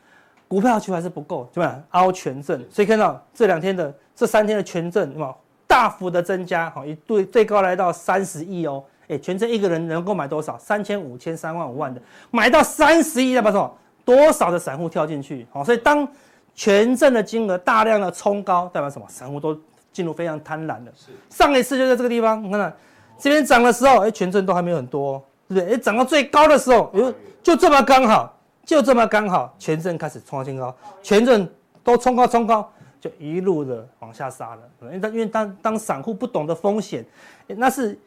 [0.48, 1.79] 股票期货还是不够，对吧？
[1.90, 5.35] 凹权证，所以看到这两天的这三天的权证，对吧？
[5.66, 10.57] 大幅的增加，好，一对最高来到三十亿哦，哎，权证一个人能够买多少？
[10.59, 13.75] 三千、五千、三万、五万的，买到三十亿，代表什么？
[14.05, 15.46] 多少的散户跳进去？
[15.53, 16.09] 好，所以当
[16.55, 19.07] 权证的金额大量的冲高，代表什么？
[19.11, 19.59] 散户都。
[19.92, 20.92] 进入非常贪婪的，
[21.28, 22.72] 上一次就在这个地方，你看看，
[23.18, 25.74] 这边涨的时候，哎，权证都还没有很多，对不对？
[25.74, 31.46] 哎，涨到最高的时候，哎，就这么刚好，就这么刚好，权证开始创新高，权证
[31.85, 34.61] 都冲高冲高，就一路的往下杀了。
[34.83, 37.05] 因为当因为当当散户不懂得风险，
[37.46, 37.98] 那是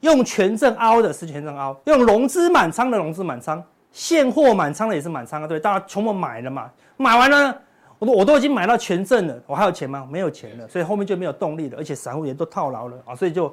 [0.00, 7.62] 用权证凹的是权证凹，用融资满仓的融资满仓，现货满仓的也是满仓啊，对，大家全部买了嘛，买完了。
[7.98, 10.06] 我都我都已经买到全证了，我还有钱吗？
[10.10, 13.52] 没有钱了，所以后面就没有动力了，而且散户也都套牢了啊，所以就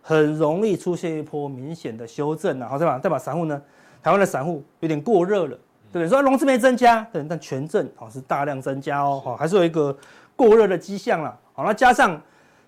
[0.00, 2.98] 很容易出现一波明显的修正了，好，对吧？
[2.98, 3.60] 代表散户呢，
[4.02, 5.58] 台湾的散户有点过热了，
[5.92, 6.08] 对不对？
[6.08, 9.96] 说融资没增加，对，但权证好是大量增加哦，好，还是有一个
[10.36, 12.20] 过热的迹象啦，好，那加上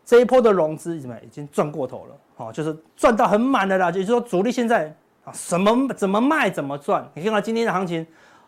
[0.05, 1.17] 这一波的融资怎么？
[1.25, 4.93] 已经赚过头了，好，就是赚到很满的啦，就是说主力现在
[5.25, 8.05] 啊什么怎么卖怎么赚，你看到今天的行情。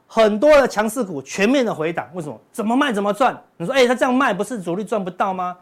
[0.06, 2.40] 很多的强势股全面的回档，为什么？
[2.52, 3.36] 怎么卖怎么赚？
[3.56, 5.56] 你说，哎、他这样卖不是主力赚不到吗？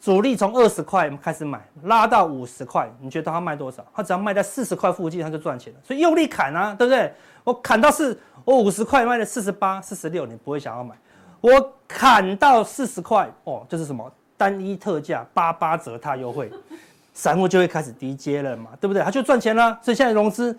[0.00, 3.84] 主力从二十块开始买，拉到五十块，你觉得他卖多少？
[3.94, 5.78] 他只要卖在四十块附近，他就赚钱了。
[5.84, 7.12] 所以用力砍啊，对不对？
[7.44, 10.94] 我砍到四，我五十块卖了四十八、四十六，你不会想要买。
[11.40, 16.50] 我砍到四十块，哦，就是什么单一特价八八折大优惠，
[17.12, 19.02] 散户就会开始低接了嘛，对不对？
[19.02, 19.78] 他就赚钱了。
[19.82, 20.58] 所以现在融资。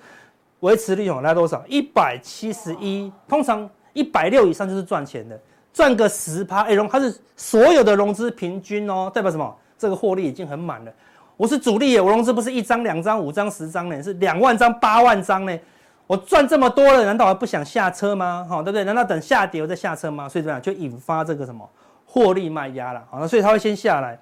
[0.63, 1.61] 维持利用来多少？
[1.67, 5.37] 一百七十一，通常一百六以上就是赚钱的，
[5.73, 6.61] 赚个十趴。
[6.61, 9.53] 哎，融它是所有的融资平均哦，代表什么？
[9.77, 10.91] 这个获利已经很满了。
[11.35, 15.59] 我是主力耶，我融资不是一张、两张、五张、十张呢，是两万张、八万张呢。
[16.07, 18.45] 我赚这么多了，难道还不想下车吗？
[18.49, 18.85] 哈，对不对？
[18.85, 20.29] 难道等下跌我再下车吗？
[20.29, 20.61] 所以怎么样？
[20.61, 21.69] 就引发这个什么
[22.05, 23.03] 获利卖压了。
[23.09, 24.17] 好，那所以它会先下来，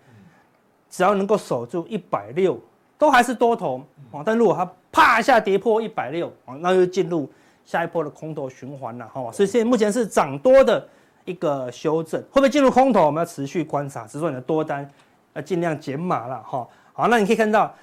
[0.90, 2.60] 只要能够守住一百六，
[3.02, 3.82] 都还是多头。
[4.12, 7.28] 哦，但如果它啪一下跌破一百六，那就进入
[7.66, 9.32] 下一波的空头循环了，哈。
[9.32, 10.88] 所以现在目前是涨多的
[11.26, 13.08] 一个修正，会不会进入空头？
[13.08, 14.88] 我们要持续观察，只是说你的多单
[15.34, 16.68] 要尽量减码了，哈。
[16.94, 17.74] 好，那你可以看到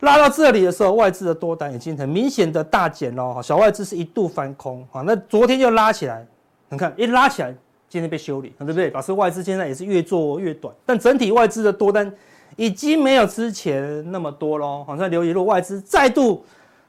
[0.00, 3.40] 拉到这里的时候，外资的多单已经很明显的大减了，哈。
[3.40, 6.26] 小外资是一度翻空，啊，那昨天就拉起来，
[6.70, 7.54] 你看一拉起来，
[7.88, 8.90] 今天被修理，对不对？
[8.90, 12.12] 表示外资现在也是越做越短，但整体外资的多单。
[12.56, 16.44] 已经没有之前那么多喽，好像留意，如果外资再度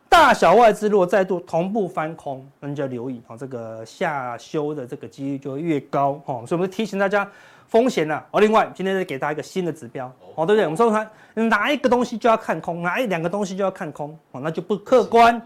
[0.10, 7.30] 大小外资如果再度同步翻空，那你就要留意，这个下修的这个几率就会越高，哦所以我们提醒大家
[7.68, 8.26] 风险了。
[8.32, 10.64] 哦，另外今天再给大家一个新的指标，哦，对不对？
[10.64, 11.06] 我们说它
[11.44, 15.42] 哪一个东西就要看空，哪一两个东西就要看空，哦，那就不客观。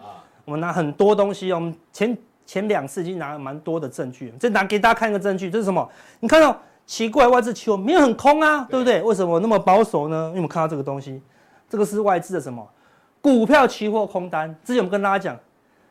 [0.46, 5.90] 我们拿很多东西，我们前前两次已经拿了蛮多的证据，这拿给大家看一个证据，这是什么？
[6.20, 6.56] 你看到？
[6.92, 9.02] 奇怪，外资期货没有很空啊，对不对？
[9.02, 10.26] 为什么那么保守呢？
[10.28, 11.22] 因为我们看到这个东西，
[11.70, 12.68] 这个是外资的什么？
[13.22, 14.54] 股票期货空单。
[14.62, 15.40] 之前我们跟大家讲，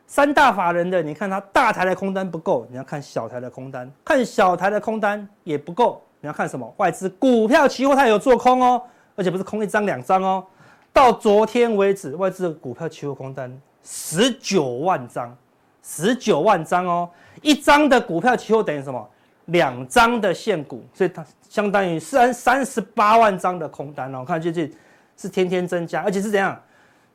[0.05, 6.71] 三大法人的，你看它大台的空单不够，你要看小台的空单；看小台的空单也不够，你要看什么？
[6.77, 8.79] 外资股票期货它有做空哦，
[9.15, 10.45] 而且不是空一张两张哦。
[10.93, 13.51] 到昨天为止，外资的股票期货空单
[13.83, 15.35] 十九万张，
[15.81, 17.09] 十九万张哦，
[17.41, 19.09] 一张的股票期货等于什么？
[19.51, 24.25] 两张的现股，所以它相当于三三十八万张的空单哦。
[24.25, 24.73] 看最近
[25.15, 26.59] 是天天增加，而且是怎样？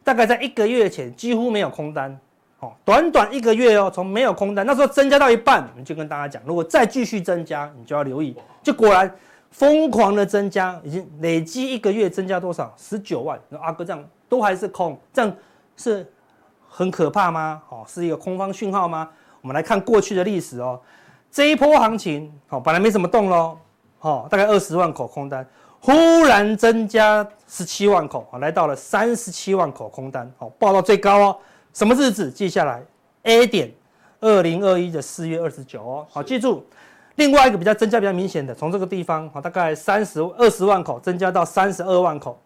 [0.03, 2.19] 大概在一个月前几乎没有空单，
[2.61, 9.13] 哦，短短一个月哦，从没有空单那时候增加到一半，我们就跟大家讲，如果再继续增加，你就要留意，就果然。
[9.53, 12.75] 疯狂的增加，已经累积一个月增加多少？
[12.77, 13.41] 十九万。
[13.59, 15.35] 阿哥这样都还是空，这样
[15.77, 16.07] 是
[16.69, 17.63] 很可怕吗？
[17.71, 19.09] 哦，是一个空方讯号吗？
[19.41, 20.79] 我们来看过去的历史哦。
[21.37, 23.59] 这一波行情，哦，本来没怎么动喽，
[24.01, 25.47] 哦，大概二十万口空单，
[25.81, 25.93] 忽
[26.25, 31.39] 然增加十七万口，来到了三十七万口空单，哦，报到最高哦。
[31.75, 32.31] 什么日子？
[32.31, 32.83] 记下来
[33.25, 33.71] ，A 点，
[34.21, 36.65] 二零二一的四月二十九哦，好，记住。
[37.17, 42.41] 另外一个比较增加比较明显的，从这个地方好大概三十二十万口增加到三十二万口，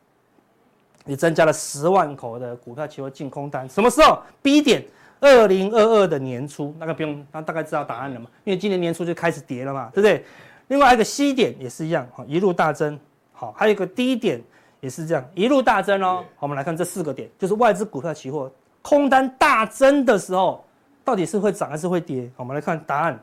[1.07, 3.69] 也增加了十万口的股票期货净空单。
[3.69, 4.85] 什么时候？B 点，
[5.21, 8.27] 二零二二的年初，那个不用，那大概知道答案了嘛？
[8.45, 10.25] 因为今年年初就开始跌了嘛，对不对？
[10.69, 12.99] 另外一个 C 点也是一样，哈一路大增。
[13.33, 14.43] 好，还有一个 D 点
[14.81, 16.25] 也是这样，一路大增哦。
[16.37, 18.51] 好，我们来看这四个点，就是外资股票期货
[18.83, 20.65] 空单大增的时候，
[21.05, 22.31] 到底是会涨还是会跌？
[22.37, 23.19] 我们来看答案。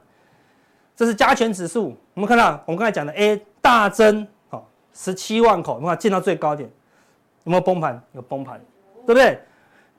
[0.96, 6.68] 这是加权指数，我们看到我们刚才讲的 A 大增，好，十七万口，我们看见到最高点，
[7.44, 8.02] 有没有崩盘？
[8.14, 8.60] 有崩盘，
[9.06, 9.40] 对不对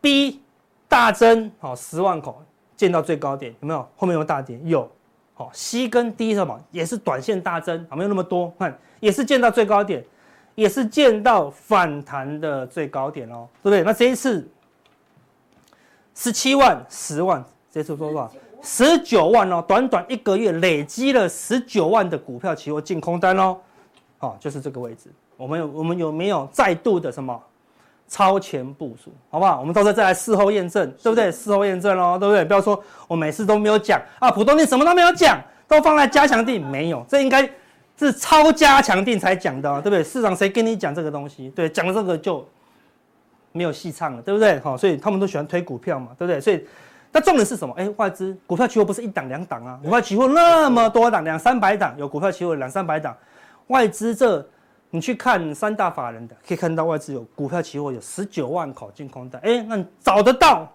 [0.01, 0.43] ？B
[0.89, 2.43] 大增，好，十万口
[2.77, 3.87] 见到最高点，有没有？
[3.97, 4.59] 后面有大跌？
[4.65, 4.91] 有，
[5.35, 6.59] 好，C 跟 D 什么？
[6.71, 10.03] 也是短线大增啊，没有那么多，看也是见到最高点，
[10.55, 13.83] 也是见到反弹的最高点哦，对不对？
[13.83, 14.49] 那这一次
[16.15, 18.31] 十七万、十万，这次多少？
[18.63, 23.57] 十九万哦，短短一个月累积了十九万的股票期货净空单哦，
[24.19, 25.13] 好，就是这个位置。
[25.37, 27.41] 我们有我们有没有再度的什么
[28.09, 29.13] 超前部署？
[29.31, 29.61] 好不好？
[29.61, 31.31] 我们到时候再来事后验证，对不对？
[31.31, 32.45] 事后验证哦，对不对？
[32.45, 37.49] 不要说我每次都没有讲啊，普通店什么都没有讲，都放在加强錠没有，这应该
[37.99, 40.03] 是超加强錠才讲的，对不对？
[40.03, 41.51] 市场谁跟你讲这个东西？
[41.51, 42.45] 对，讲了这个就
[43.53, 44.59] 没有戏唱了，对不对？
[44.61, 46.41] 好，所以他们都喜欢推股票嘛，对不对？
[46.41, 46.67] 所以。
[47.11, 47.75] 那重点是什么？
[47.79, 53.17] 哎，外资股票期货不是一档两档啊，股票期货那么多档，两三百档，有股票期货两三百档，
[53.69, 54.47] 外资这
[54.91, 60.71] 你去看三大法人的，可以看到外资有股票期货有十九万口净空单，哎，那你找得到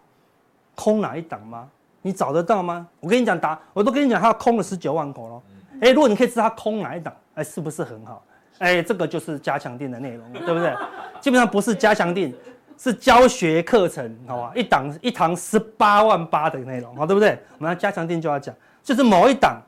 [0.75, 1.67] 空哪一档吗？
[2.01, 2.87] 你找得到吗？
[2.99, 5.43] 我跟你讲答，我都跟你讲，他空了十九万口咯。
[5.81, 8.23] 哎，如果你可以知道他空哪一档，哎，是不是很好？
[8.59, 10.73] 哎，这个就是加强錠的内容，对不对？
[11.19, 12.33] 基本上不是加强錠。
[12.75, 14.51] 是教学课程，好吧？
[14.55, 17.37] 一档一堂十八万八的内容，好，对不对？
[17.59, 19.61] 我们要加强錠就要讲，就是某一档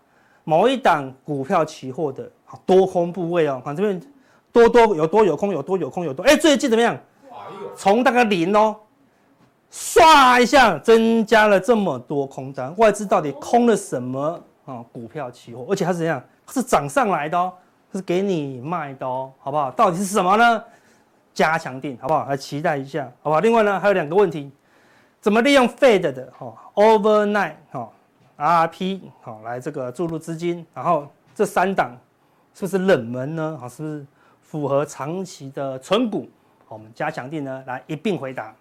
[0.43, 2.29] 某一档股票期货的
[2.65, 4.01] 多空部位哦，看这边
[4.55, 6.97] 多多有多有空有多有空有多，哎，最近怎么样？
[7.75, 8.73] 从大概零哦，
[9.69, 14.81] 唰一下增加了这么多空单，外资到底空了什么啊？
[14.93, 16.23] 股票期货，而且它是怎样？
[16.47, 17.51] 是涨上来的哦，
[17.91, 19.69] 是给你卖的哦，好不好？
[19.71, 20.63] 到底是什么呢？
[21.33, 22.25] 加强定好不好？
[22.25, 23.41] 来期待一下，好不好？
[23.41, 24.49] 另外呢，还有两个问题，
[25.19, 27.89] 怎么利用 Fed 的哈 overnight 哈
[28.37, 31.91] RP 好来这个注入资金，然后这三档
[32.53, 33.57] 是不是冷门呢？
[33.59, 34.05] 好，是不是
[34.45, 36.29] 符合长期的存股？
[36.67, 38.55] 我们加强定呢来一并回答。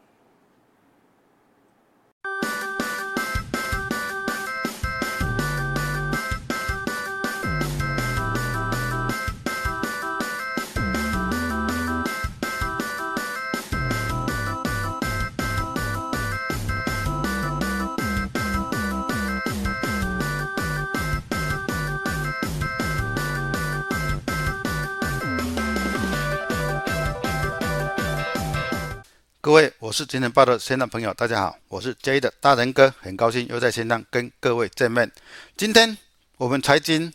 [29.44, 35.12] 各位，我是今天报的线上朋友，大家好，我是 J 的大仁哥，很高兴又在线上跟各位见面。
[35.54, 35.98] 今天
[36.38, 37.12] 我们财经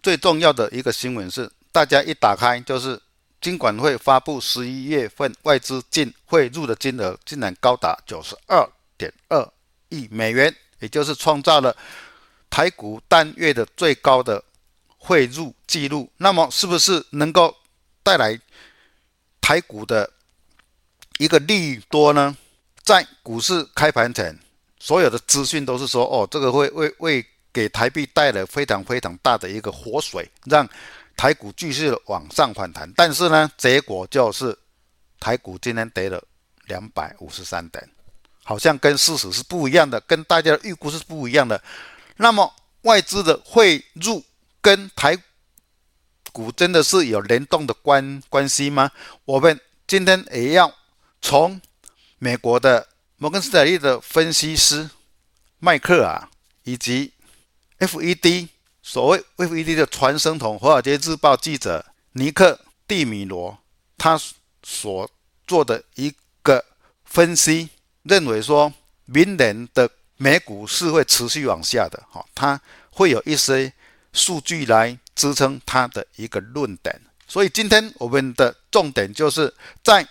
[0.00, 2.96] 最重要的一个新闻是，大家一打开就是
[3.40, 8.64] 金管会发布十一月份外资净汇入的金额竟然高达九十二
[8.96, 9.44] 点二
[9.88, 11.76] 亿美元，也就是创造了
[12.48, 14.40] 台股单月的最高的
[14.98, 16.08] 汇入记录。
[16.18, 17.56] 那么，是不是能够
[18.04, 18.40] 带来
[19.40, 20.08] 台股的？
[21.18, 22.36] 一个利多呢，
[22.82, 24.38] 在股市开盘前，
[24.78, 30.68] 所有的资讯都是说，哦，这个会为为给台币带来非常非常大的一个活水，让
[31.16, 32.90] 台股继续往上反弹。
[32.94, 34.56] 但是呢，结果就是
[35.18, 36.22] 台股今天跌了
[36.66, 37.88] 两百五十三点，
[38.44, 41.58] 好像跟事实是不一样的，跟大家的预估是不一样的。
[42.16, 44.22] 那么外资的汇入
[44.60, 45.16] 跟台
[46.30, 48.90] 股真的是有联动的关关系吗？
[49.24, 50.70] 我们今天也要。
[51.28, 51.60] 从
[52.20, 52.86] 美国的
[53.16, 54.88] 摩根士丹利的分析师
[55.58, 56.28] 迈克尔
[56.62, 57.12] 以及
[57.80, 58.46] FED
[58.80, 63.58] 所谓 FED 的传声筒，《华尔街日报》记者尼克蒂米罗
[63.98, 64.16] 他
[64.62, 65.10] 所
[65.48, 66.64] 做的一个
[67.04, 67.70] 分析，
[68.04, 68.72] 认为说
[69.06, 72.60] 明年的美股是会持续往下的，哈，他
[72.90, 73.72] 会有一些
[74.12, 77.02] 数据来支撑他的一个论点。
[77.26, 80.06] 所以今天我们的重点就是在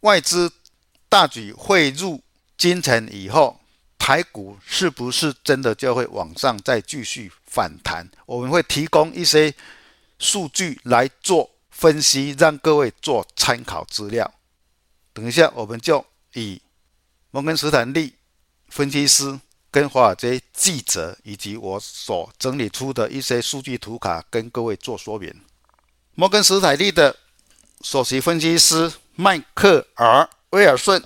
[0.00, 0.50] 外资
[1.08, 2.22] 大举汇入
[2.56, 3.60] 金城以后，
[3.98, 8.08] 台股是不是真的就会往上再继续反弹？
[8.26, 9.54] 我们会提供一些
[10.18, 14.32] 数据来做分析，让各位做参考资料。
[15.12, 16.60] 等一下，我们就以
[17.30, 18.14] 摩根斯坦利
[18.68, 19.38] 分析师
[19.70, 25.34] 跟华尔街记者以及我所整理出的一些数据图卡，跟各位做说明。
[26.14, 27.16] 摩根斯坦利的
[27.82, 30.98] 首席分析师迈克尔·威尔逊，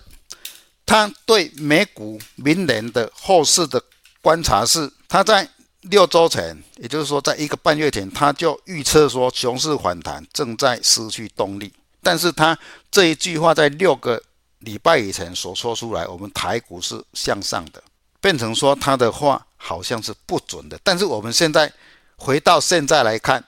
[0.87, 3.83] 他对美股明年的后市的
[4.23, 5.49] 观察是，他在
[5.81, 11.73] 六周前，也就是说，在一个半月前，他就预测说，熊市反弹正在失去动力。
[12.01, 12.57] 但是他
[12.89, 14.23] 这一句话在六个
[14.61, 17.83] 礼拜以前所说出来，我们台股是向上的，
[18.21, 20.79] 变成说他的话好像是不准的。
[20.85, 21.73] 但是我们现在
[22.15, 23.45] 回到现在来看。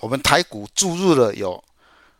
[0.00, 1.64] 我们台股注入了有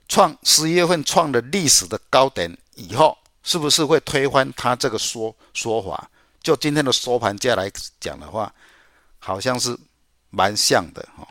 [0.09, 6.09] 创十一月份创了历史的高点以后，是不是会推翻他这个说说法？
[6.43, 8.53] 就今天的收盘价来讲的话，
[9.19, 9.77] 好像是
[10.31, 11.27] 蛮像的哈。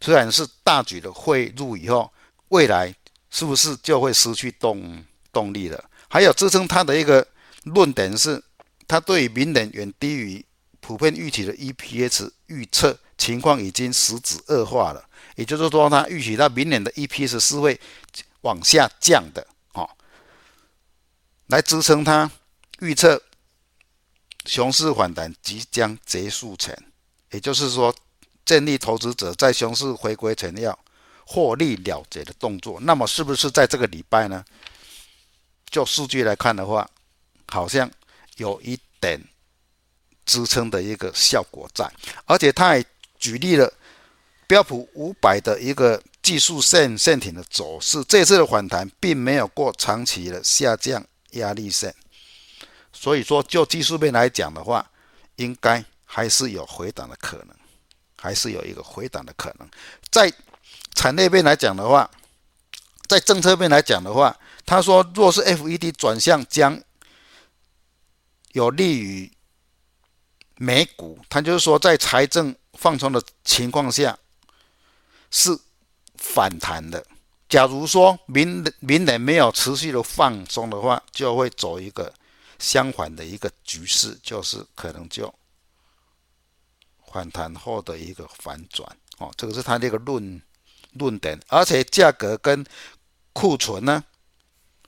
[0.00, 2.12] 虽然是大举的汇入以后，
[2.48, 2.94] 未来
[3.30, 5.84] 是不是就会失去动动力了？
[6.08, 7.26] 还有支撑他的一个
[7.64, 8.42] 论点是，
[8.86, 10.44] 他对于明年远低于
[10.80, 15.04] 普遍预期的 EPS 预测情况已经实质恶化了。
[15.34, 17.78] 也就是说，他预期到明年的 EPS 是会
[18.40, 19.88] 往下降的，哦，
[21.48, 22.30] 来支撑他
[22.80, 23.22] 预测
[24.46, 26.76] 熊市反弹即将结束前，
[27.30, 27.94] 也就是说，
[28.44, 30.76] 建立投资者在熊市回归前要
[31.24, 32.80] 获利了结的动作。
[32.80, 34.44] 那么，是不是在这个礼拜呢？
[35.70, 36.88] 就数据来看的话，
[37.46, 37.88] 好像
[38.38, 39.22] 有一点
[40.24, 41.88] 支撑的一个效果在，
[42.24, 42.84] 而且他还
[43.18, 43.72] 举例了。
[44.46, 51.94] 标普五百的一个技术线线体的走势，这次的反弹并没有过长期的下降压力线，
[52.90, 54.90] 所以说就技术面来讲的话，
[55.36, 57.54] 应该还是有回档的可能，
[58.16, 59.68] 还是有一个回档的可能。
[60.10, 60.32] 在
[60.94, 62.10] 产业面来讲的话，
[63.06, 66.80] 在政策面来讲的话，他说若是 FED 转向将
[68.52, 69.30] 有利于
[70.56, 74.16] 美股，他就是说在财政放松的情况下。
[75.30, 75.54] 是
[76.16, 77.04] 反弹的。
[77.50, 82.10] 假如说明明年没有持续的放松的话，就会走一个
[82.58, 85.30] 相反的一个局势，就是可能就
[87.12, 88.90] 反弹后的一个反转。
[89.18, 90.40] 哦，这个是他这个论
[90.94, 92.64] 论点，而且价格跟
[93.34, 94.02] 库存呢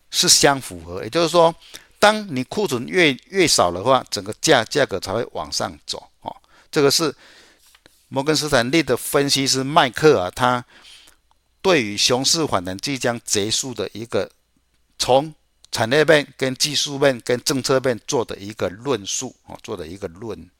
[0.08, 1.04] 是相符合。
[1.04, 1.54] 也就是说，
[1.98, 6.10] 当你库存越越少的话，整个价价格才会往上走。
[6.22, 6.34] 哦，
[6.70, 7.14] 这个是。
[8.12, 10.64] 摩根斯坦利的分析师迈克尔，他
[11.62, 14.28] 对于熊市反弹即将结束的一个
[14.98, 15.32] 从
[15.70, 20.50] 产业面、跟技术面、跟政策面做的一个论述啊，做的一个论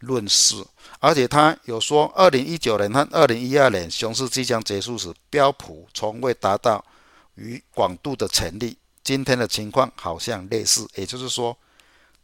[0.00, 0.66] 论述，
[0.98, 6.84] 而且他有说，二零一九年和二零一二年熊市即将结束时，标普从未达到
[7.36, 8.76] 与广度的成立。
[9.04, 11.56] 今天的情况好像类似，也就是说，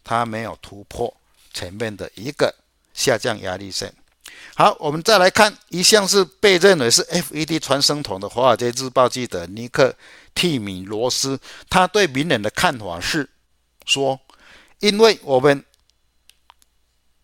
[0.02, 1.16] 他没有突破
[1.54, 2.52] 前面的一个
[2.92, 3.94] 下降压力线。
[4.54, 9.96] 好，我们再来看一项是被认为是 FED 传声筒的《华尔街日报》记者尼克
[10.34, 11.40] 蒂米罗斯，
[11.70, 13.28] 他对明年的看法是
[13.86, 14.20] 说，
[14.80, 15.64] 因为我们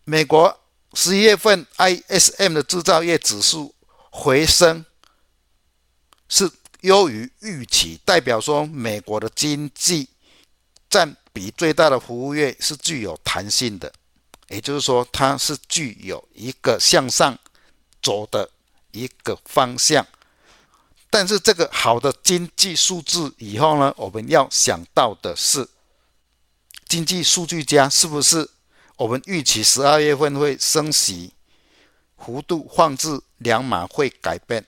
[0.04, 0.58] 美国
[0.94, 3.74] 十一月份 ISM 的制造业指数
[4.10, 4.84] 回升
[6.28, 10.08] 是优于预期，代表说美国的经济
[10.88, 13.92] 占比最大的服务业是具有弹性的。
[14.48, 17.38] 也就是说，它是具有一个向上
[18.02, 18.50] 走的
[18.92, 20.06] 一个方向，
[21.10, 25.68] 但是这个好的经济数字以后呢，我们要想到的是，
[26.86, 28.48] 经济数据家是不是
[28.96, 31.32] 我们预期十二月份会升息
[32.16, 34.66] 幅度放置两码会改变？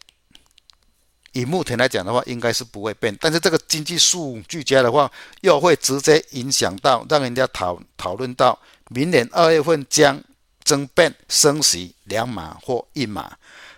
[1.32, 5.10] 以目前来讲的话，应该是不会变，但是这个经济数据加的话，
[5.42, 8.58] 又会直接影响到让人家讨讨论到。
[8.88, 10.20] 明年二月份将
[10.64, 13.36] 增变升息两码或一码，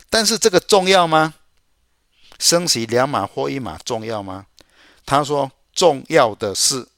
[0.09, 1.35] 但是这个重要吗？
[2.39, 4.47] 升息两码或一码重要吗？
[5.05, 6.89] 他说重要的是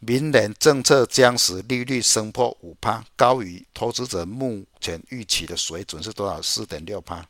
[0.00, 6.40] 明年政策将使利率升破五趴，高于投资者目前预期的水准是多少？
[6.40, 7.22] 四点六趴。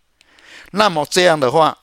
[0.70, 1.76] 那么这样的话，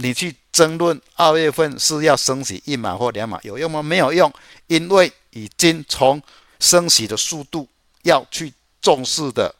[0.00, 3.82] 你去争论二月份是要升息一码或两码有用吗？
[3.82, 4.32] 没有用，
[4.68, 6.22] 因为已经从
[6.60, 7.68] 升息的速度
[8.02, 9.52] 要去重视的，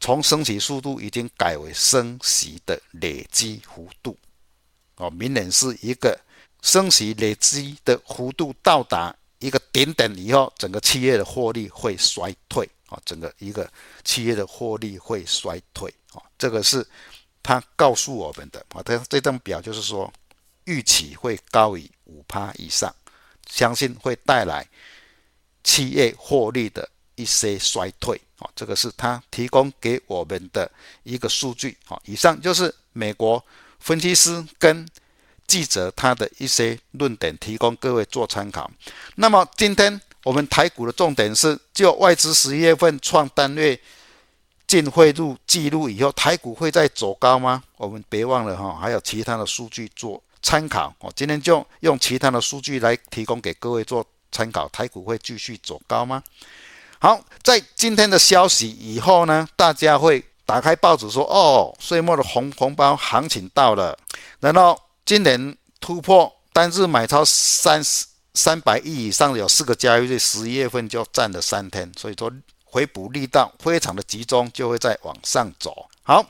[0.00, 4.18] 从升息速度已经改为升息的累积幅度。
[4.96, 6.18] 哦，明年是一个
[6.60, 12.68] 升息累积的幅度到达一个顶点以后，整个企业的获利会衰退。
[12.88, 13.70] 啊，整个一个
[14.02, 15.88] 企业的获利会衰退。
[16.12, 16.84] 啊，这个是。
[17.42, 20.12] 他告诉我们的啊，他这张表就是说，
[20.64, 22.94] 预期会高于五趴以上，
[23.48, 24.66] 相信会带来
[25.64, 28.48] 企业获利的一些衰退啊。
[28.54, 30.70] 这个是他提供给我们的
[31.02, 31.98] 一个数据啊。
[32.04, 33.42] 以上就是美国
[33.78, 34.86] 分析师跟
[35.46, 38.70] 记者他的一些论点，提供各位做参考。
[39.14, 43.80] 那么今天我们台股的重点是，就外资十一月份创单月。
[44.70, 47.60] 进汇入记录以后，台股会再走高吗？
[47.76, 50.94] 我们别忘了哈，还有其他的数据做参考。
[51.00, 54.68] 我今天就用其他的数据来提供给各位做参考。
[54.68, 56.22] 台股会继续走高吗？
[57.00, 63.98] 好，在今天的消息以后呢，大家会打开报纸说：“哦，岁末的红红包行情到了。”
[64.38, 67.82] 然后今年突破单日买超三
[68.34, 72.30] 三百亿以上的有四个交易日，十一月份就占了三天，所以说。
[72.70, 75.86] 回补力道非常的集中，就会再往上走。
[76.02, 76.24] 好，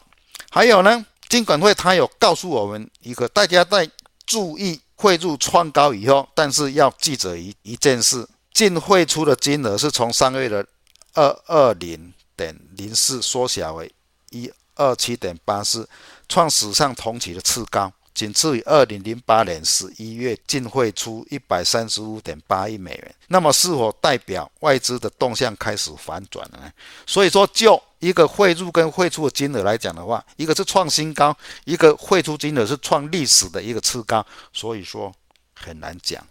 [0.51, 3.89] 还有呢，金管会他有告诉我们一个，大家在
[4.27, 10.67] 注意汇入创高以后，但是要记着一一件事，净汇出的金额是从上个月的
[11.15, 13.93] 二二零点零四缩小为
[14.31, 15.89] 一二七点八四，
[16.29, 17.93] 创史上同期的次高。
[18.21, 26.71] 仅次于二零零八年十一月净汇出一百三十五点八亿美元，那么是否代表外资的动向开始反转了呢？
[27.07, 35.11] 所以说，就一个汇入跟汇出的金额来讲的话，一个是创新高，一个汇出金额是创历史的一个次高，所以说
[35.55, 36.23] 很难讲，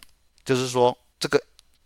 [0.45, 1.41] 就是说这个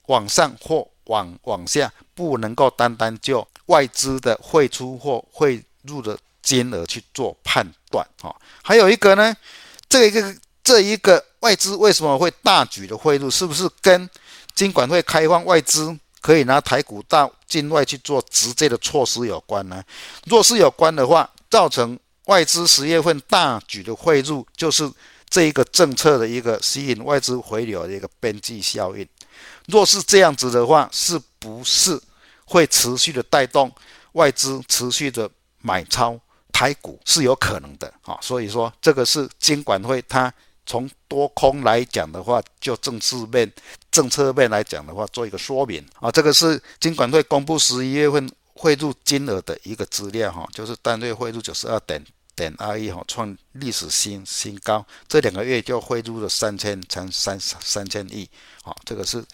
[0.07, 8.35] 往上或往往下不能够单单就外资的汇出或汇入的金额去做判断啊。
[8.61, 9.33] 还有一个呢？
[9.93, 13.29] 这一个这一个外资为什么会大举的汇入？
[13.29, 14.09] 是不是跟
[14.55, 19.83] 金管会开放外资可以拿台股到境外去做直接的措施有关呢？
[20.25, 24.91] 若是有关的话，造成外资十月份大举的汇入，就是
[25.29, 29.07] 这一个政策的一个吸引外资回流的一个边际效应。
[29.67, 32.01] 若是这样子的话，是不是
[32.45, 33.71] 会持续的带动
[34.13, 35.29] 外资持续的
[35.61, 36.19] 买超？
[36.53, 40.31] 台股是有可能的啊，所以说这个是金管会，它
[40.65, 43.51] 从多空来讲的话，就政治面、
[43.91, 46.09] 政策面来讲的话，做一个说明啊。
[46.09, 52.01] 这个是金管会公布十一月份汇入金额的一个资料哈，就是单月汇入九十二点
[52.35, 54.85] 点二亿哈，创历史新新高。
[55.07, 58.29] 这两个月就汇入了三千乘三三千亿
[58.63, 59.25] 啊，这个是。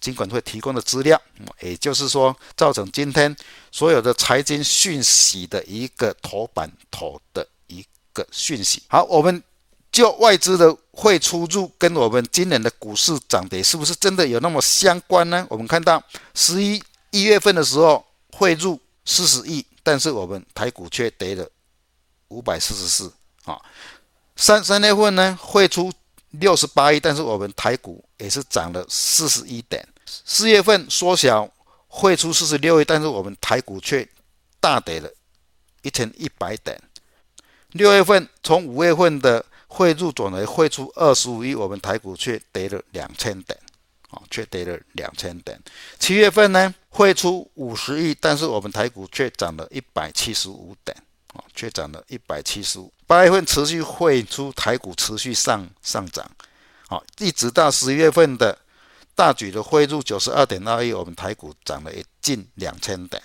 [0.00, 1.20] 金管会提供的资料，
[1.60, 3.34] 也就是说，造成今天
[3.72, 8.82] 所有的财经讯息的一个头版头的一个讯息。
[8.88, 9.42] 好，我们
[9.90, 15.46] 就外资的汇出入跟我们今年的股市涨跌是不是真的有那么相关呢？
[15.50, 16.02] 我们看到
[16.34, 21.48] 十一一月份的时候汇入四十亿，但是我们台股却跌了
[22.28, 23.12] 五百四十四
[23.44, 23.60] 啊。
[24.36, 25.92] 三三月份呢汇出。
[26.40, 29.86] 六十八亿，但是我们台股也是涨了四十一点。
[30.06, 31.48] 四月份缩小
[31.88, 34.08] 汇出四十六亿，但是我们台股却
[34.60, 35.10] 大跌了
[35.82, 36.80] 一千一百点。
[37.72, 43.58] 六月份从五月份的汇入转为汇出二十五亿，我们台股却跌了两千点，
[44.10, 45.60] 啊，却跌了两千点。
[45.98, 50.96] 七月份呢，汇出五十亿，但是我们台股却涨了一百七十五点。
[51.34, 56.26] 啊却涨了一百七十五，八月份持续汇出，台股持续上上涨，
[56.88, 58.56] 好，一直到十一月份的
[59.14, 63.22] 大举的汇入九十二点二亿，我们台股涨了近两千点。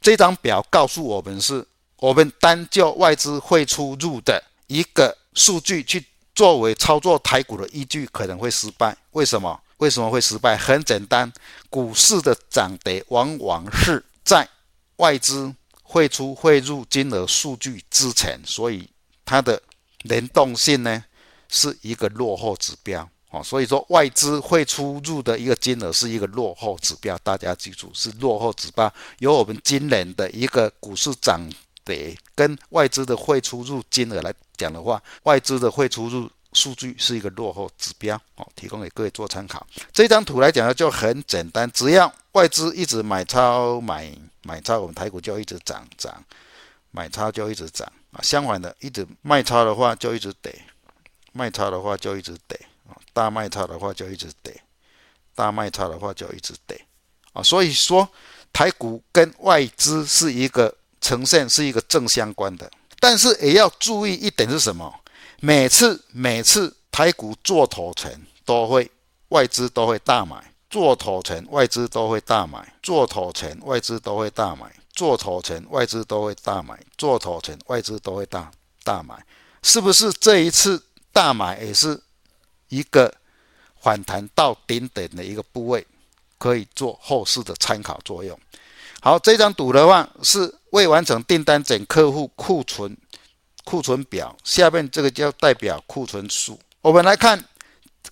[0.00, 6.04] 这张表告诉我们是，我们单就外资汇出入的一个数据去
[6.34, 8.96] 作为操作台股的依据，可能会失败。
[9.12, 9.60] 为什么？
[9.78, 10.56] 为什么会失败？
[10.56, 11.32] 很简单，
[11.68, 14.48] 股市的涨跌往往是在
[14.96, 15.54] 外资。
[15.84, 18.88] 汇出汇入金额数据之前，所以
[19.26, 19.60] 它的
[20.04, 21.04] 联动性呢
[21.52, 23.40] 是一个落后指标啊。
[23.42, 28.92] 所以说外资汇出入的一个金额是一个落后指标，大家记住是落后指标。
[29.20, 31.40] 由我们今年的一个股市涨
[31.84, 39.66] 跌跟外资的汇出入金额来讲的话，外资的汇出入数据是一个落后指标哦，提供给各位做参考。
[39.92, 46.22] 这张图来讲呢，就很简单，只要外资一直买超买买超，我们台股就一直涨涨，
[46.90, 48.20] 买超就一直涨啊。
[48.22, 50.54] 相反的，一直卖超的话就一直跌，
[51.32, 52.58] 卖差的话就一直跌
[52.88, 54.62] 啊，大卖差的话就一直跌，
[55.34, 56.80] 大卖差的话就一直跌
[57.32, 57.42] 啊。
[57.42, 58.08] 所以说，
[58.52, 62.70] 台股跟外资是一个呈现是一个正相关的，
[63.00, 64.94] 但是也要注意一点是什么？
[65.40, 68.90] 每次每次台股做头前都会
[69.28, 78.52] 外资都会大买，做头前外资都会大买，做头前外资都会大买，做头前外资都会大买，做头前外资都会大
[78.84, 79.24] 大买，
[79.62, 80.80] 是不是这一次
[81.12, 82.00] 大买也是
[82.68, 83.12] 一个
[83.80, 85.86] 反弹到顶点的一个部位，
[86.38, 88.38] 可以做后市的参考作用？
[89.00, 92.96] 好，这张图的话是未完成订单整客户库存。
[93.64, 96.58] 库存表下面这个叫代表库存数。
[96.80, 97.44] 我们来看，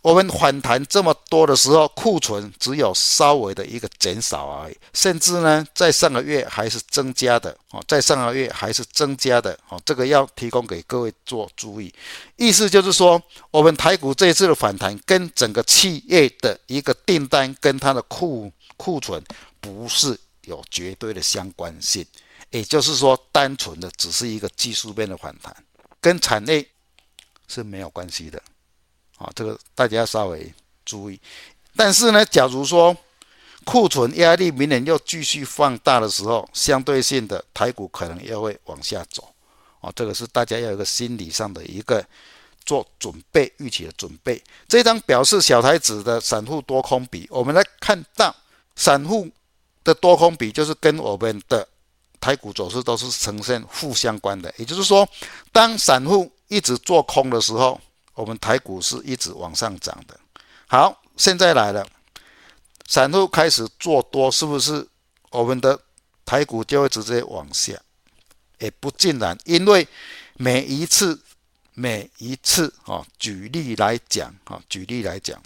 [0.03, 11.93] 我们反弹这么多的时候，库存只有稍微的一个减少而已，甚至呢，在上个月还是增加的哦，在上个月还是增加的哦，这个要提供给各位做注意。
[12.37, 13.21] 意思就是说，
[13.51, 19.23] 我们台股这一次的反弹跟整个企业的一个订单跟它的库库存
[19.61, 22.07] 不是有绝对的相关性。
[22.51, 25.55] 也就是说，单纯的只是一个技术面的反弹，
[26.01, 26.67] 跟产业
[27.47, 28.43] 是没有关系的，
[29.21, 30.53] 啊，这个大家稍微
[30.85, 31.21] 注意。
[31.77, 32.97] 但是呢，假如说
[33.65, 39.33] 库存压力明年又继续放大的时候，相对性的台股可能又会往下走，
[39.81, 42.03] 啊，这个是大家要有一个心理上的一个
[42.65, 44.43] 做准备、预期的准备。
[44.67, 48.35] 这张表示小台子的散户多空比，我们来看到
[48.75, 49.29] 散户
[49.85, 51.69] 的多空比就是跟我们的。
[52.23, 55.09] 台股走势都是呈现负相关的，也就是说，
[55.53, 57.81] 当散户一直做空的时候，
[58.21, 60.19] 我们台股是一直往上涨的。
[60.67, 61.87] 好，现在来了，
[62.87, 64.87] 散户开始做多，是不是
[65.31, 65.81] 我们的
[66.25, 67.73] 台股就会直接往下？
[68.59, 69.89] 也不尽然，因为
[70.35, 71.19] 每一次
[71.73, 75.43] 每一次啊，举例来讲啊，举例来讲，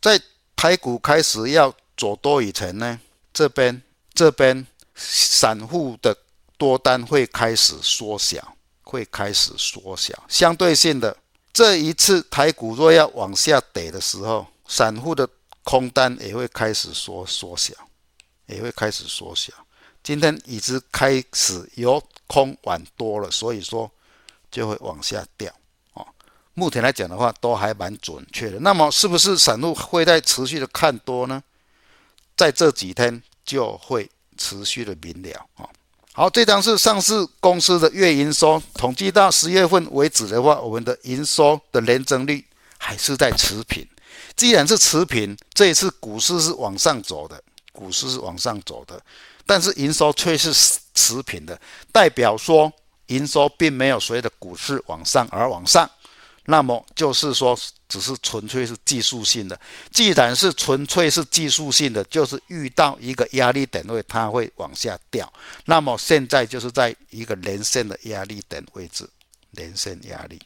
[0.00, 0.20] 在
[0.54, 3.00] 台股开始要走多以前呢，
[3.32, 4.66] 这边这边。
[4.96, 6.16] 散户的
[6.56, 10.14] 多单会开始缩小，会开始缩小。
[10.28, 11.16] 相对性的，
[11.54, 15.26] 这一次台股若要往下跌的时候，散户的
[15.62, 17.72] 空单也会开始缩缩小，
[18.46, 19.52] 也会开始缩小。
[20.02, 23.90] 今天已经开始由空往多了，所以说
[24.50, 25.50] 就会往下掉。
[25.94, 26.04] 哦，
[26.54, 28.58] 目前来讲的话，都还蛮准确的。
[28.58, 31.42] 那么，是不是散户会在持续的看多呢？
[32.36, 34.10] 在这几天就会。
[34.36, 35.62] 持续的明了啊，
[36.16, 42.44] 好，这张是上市公司的月营收统计到十月份为止的话，我们的营收的年增率
[42.78, 43.84] 还是在持平。
[44.36, 47.42] 既然是持平，这一次股市是往上走的，
[47.72, 49.02] 股市是往上走的，
[49.44, 50.54] 但是营收却是
[50.94, 51.60] 持平的，
[51.90, 52.72] 代表说
[53.06, 55.90] 营收并没有随着股市往上而往上。
[56.46, 59.58] 那么就是说，只是纯粹是技术性的。
[59.90, 65.32] 既然是纯粹是技术性的，就是遇到一个压力点位，它会往下掉。
[65.64, 69.08] 那么现在就是在一个连线的压力点位置，
[69.52, 70.38] 连线压力。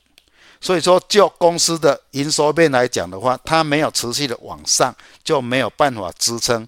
[0.60, 4.94] 所以说，就公司的营收面来讲的话，它没有持续的往上，
[5.24, 6.64] 就没有办法支撑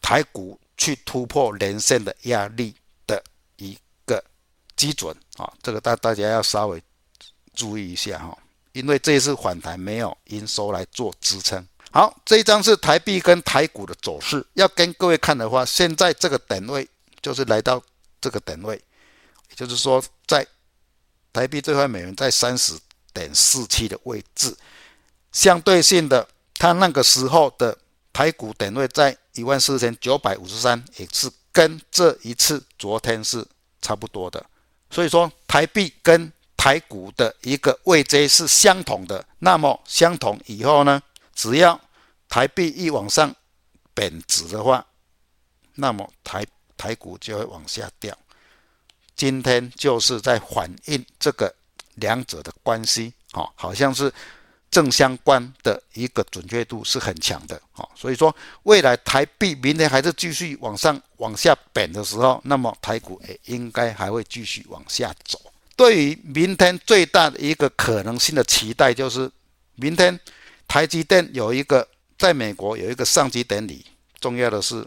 [0.00, 2.74] 台股去突破连线的压力
[3.06, 3.22] 的
[3.56, 4.24] 一个
[4.74, 5.52] 基准啊。
[5.62, 6.82] 这个大大家要稍微。
[7.54, 8.36] 注意一下哈，
[8.72, 11.66] 因为这一次反弹没有营收来做支撑。
[11.90, 16.88] 好，这一张是台币跟台股的走势，要跟各位看的话，现在这个点位
[17.20, 17.82] 就是来到
[18.20, 18.76] 这个点位，
[19.50, 20.46] 也就是说，在
[21.32, 22.78] 台币兑换美元在三十
[23.12, 24.56] 点四七的位置，
[25.32, 27.76] 相对性的，它那个时候的
[28.10, 33.46] 台股点位在一万四千九百五十三，也是跟这一次昨天是
[33.82, 34.42] 差不多的。
[34.90, 36.32] 所以说，台币跟
[36.62, 41.02] 台股的一个位阶是相同的，那么相同以后呢，
[41.34, 41.80] 只要
[42.28, 43.34] 台币一往上
[43.92, 44.86] 贬值的话，
[45.74, 46.46] 那么台
[46.76, 48.16] 台股就会往下掉。
[49.16, 51.52] 今天就是在反映这个
[51.96, 54.12] 两者的关系，哦，好像是
[54.70, 58.32] 正相关的一个准确度是很强的，哦，所以说
[58.62, 65.40] 未来台币明天还是继续往上往下贬的时候，那么台股也应该还会继续往下走。
[65.82, 69.28] 对于明天最大的一个可能性的期待，就是
[69.74, 70.16] 明天
[70.68, 73.84] 台积电有一个在美国有一个上机典礼，
[74.20, 74.86] 重要的是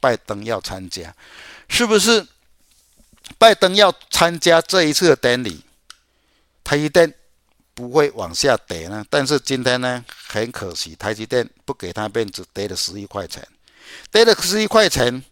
[0.00, 1.12] 拜登要参加，
[1.68, 2.24] 是不是？
[3.38, 5.64] 拜登要参加这一次的典礼，
[6.62, 7.12] 台积电
[7.74, 9.04] 不会往下跌呢？
[9.10, 13.44] 但是今天呢，很可惜，台积电不给他面子，跌了十一块钱，
[14.12, 15.24] 跌了十一块钱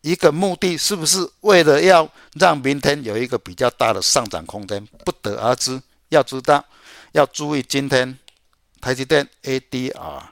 [0.00, 4.84] 一个目的，是不是为了要让明天有一个比较大的上涨空间？
[5.04, 5.80] 不得而知。
[6.08, 6.64] 要知道，
[7.12, 8.18] 要注意今天
[8.80, 10.22] 台积电 ADR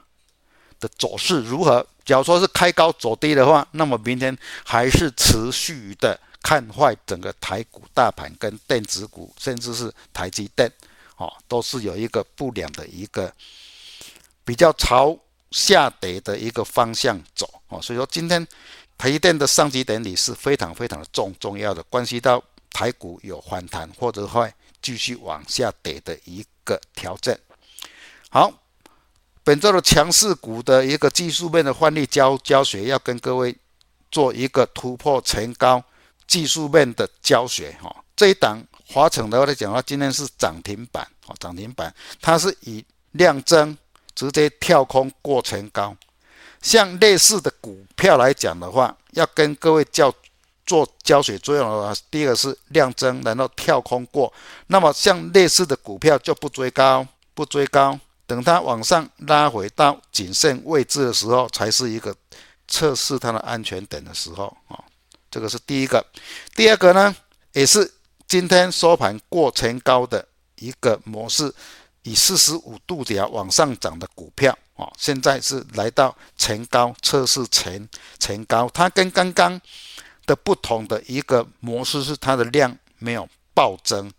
[0.79, 1.85] 的走势如何。
[2.03, 6.19] 假如说是开高走低的话，那么明天还是持续的。
[6.41, 10.71] 看坏整个台股大盘跟电子股，甚至是台积电，
[11.17, 13.31] 哦，都是有一个不良的一个
[14.45, 15.19] 比较朝
[15.51, 18.47] 下跌的一个方向走，哦，所以说今天
[18.99, 27.33] 台积电的上击典礼是非常非常的重重要的，关系到台股有反弹或者会继续往下跌的一个调整。
[28.29, 28.51] 好，
[29.41, 33.55] 本周的强势股的一个技术面的范例教教学，要跟各位
[34.11, 35.81] 做一个突破前高。
[36.27, 41.91] 技术面的教学，哈，这一档华城的话来讲的话，今天是涨停板，哦，涨停板，
[42.21, 43.75] 它是以量增
[44.13, 45.95] 直接跳空过前高。
[46.61, 50.13] 像类似的股票来讲的话，要跟各位叫
[50.65, 54.31] 做教学作用的话，第一个是量增，然后跳空过。
[54.67, 62.15] 那么像类似的股票就不追高，不追高，等它往上拉回到谨慎位置的时候，才是一个
[62.67, 64.83] 测试它的安全点的时候，啊。
[65.31, 66.03] 这个是第一个，
[66.55, 67.15] 第二个呢，
[67.53, 67.93] 也是
[68.27, 71.53] 今天收盘过前高的一个模式，
[72.01, 79.59] 以四十五度角往上涨的股票哦，现在是来到前高测试前前高，它跟刚刚
[80.25, 84.11] 的不同的一个模式是它的量没有暴增，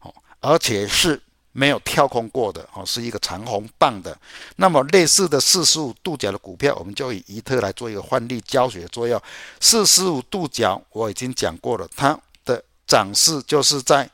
[0.00, 1.20] 哦，而且是。
[1.54, 4.16] 没有跳空过的哦，是一个长红棒的。
[4.56, 9.20] 那么类似的四十五度角的股票，我们就以宜特来做一个换例教学作用。
[9.60, 14.10] 四十五度角我已经讲过了，它的涨势就是在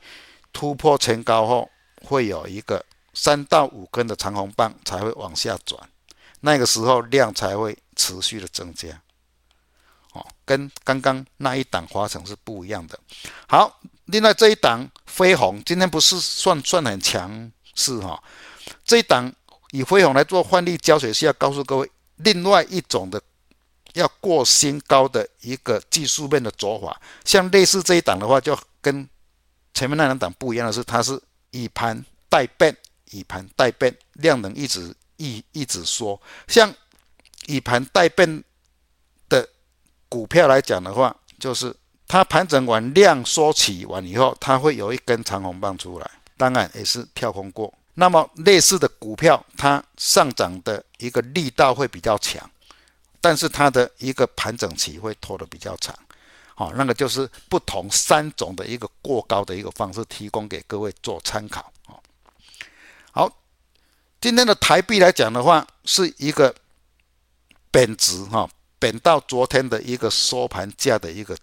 [0.51, 1.69] 突破前高后，
[2.03, 2.83] 会有一个
[3.13, 5.89] 三到五根的长红棒才会往下转，
[6.41, 8.89] 那个时候量才会持续的增加。
[10.13, 12.99] 哦，跟刚刚那一档华城是不一样的。
[13.47, 13.79] 好。
[14.11, 18.19] 另外这一档飞鸿今天不是算算很强势哈，
[18.83, 19.31] 这一档
[19.69, 23.21] 以飞鸿来做换例教学是要告诉各位，另外一种的
[23.93, 29.07] 要过新高的一个技术面的走法，像类似这一档的话，就跟
[29.75, 32.75] 前面那两档不一样的是，它是以盘带变，
[33.11, 36.73] 以盘带变，量能一直一一直缩，像
[37.47, 38.43] 以盘带变
[39.27, 39.47] 的
[40.07, 41.75] 股票来讲的话，就是。
[42.11, 47.71] 它盘整完量缩起完以后，它会有一根长红棒出来，当然也是跳空过。
[47.93, 52.49] 那么类似的股票，它上涨的一个力道会比较强，
[53.21, 55.95] 但是它的一个盘整期会拖得比较长。
[56.55, 61.71] 好，那个就是不同三种的一个过高的一个方式，提供给各位做参考。
[64.21, 66.53] 今天的台币来讲的话，是一个
[67.71, 71.37] 贬值哈，贬到昨天的一个收盘价的一个。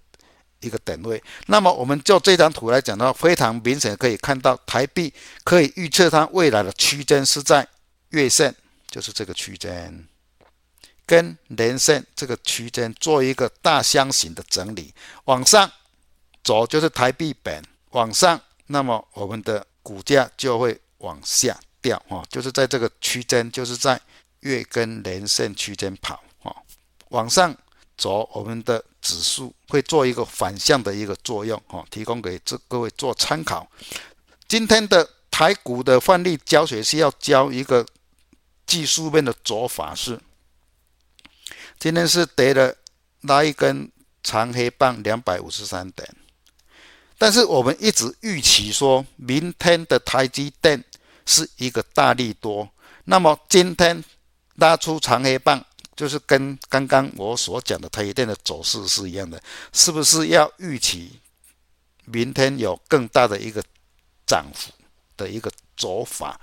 [0.60, 5.12] 一个点位，那么我们就这张图来讲的话，非常明显可以看到，台币
[5.44, 7.68] 可以预测它未来的区间是在
[8.08, 8.52] 月线，
[8.88, 10.08] 就是这个区间，
[11.04, 14.94] 跟连线这个区间做一个大箱型的整理，
[15.26, 15.70] 往上
[16.42, 21.56] 走就是台币贬，往上，那么我们的股价就会往下
[21.86, 24.00] 掉啊，就是在这个区间，就是在
[24.40, 26.50] 月跟连线区间跑啊，
[27.10, 27.56] 往上。
[27.98, 33.66] 走，我们的指数会做一个反向的一个作用，哈，提供给这各位做参考。
[34.46, 37.86] 今天的台股的范例教学是要教一个
[38.66, 40.20] 技术面的走法，是
[41.78, 42.76] 今天是跌了
[43.22, 43.90] 拉一根
[44.22, 46.06] 长黑棒两百五十三点，
[47.16, 50.84] 但是我们一直预期说明天的台积电
[51.26, 52.66] 是一个大利多，
[53.04, 54.02] 那么今天
[54.54, 55.62] 拉出长黑棒。
[55.94, 61.18] 就是跟刚刚我所讲的台积电的走势是一样的，是不是要预期
[62.04, 63.64] 明天有更大的一个
[64.26, 64.70] 涨幅
[65.16, 66.38] 的一个走法，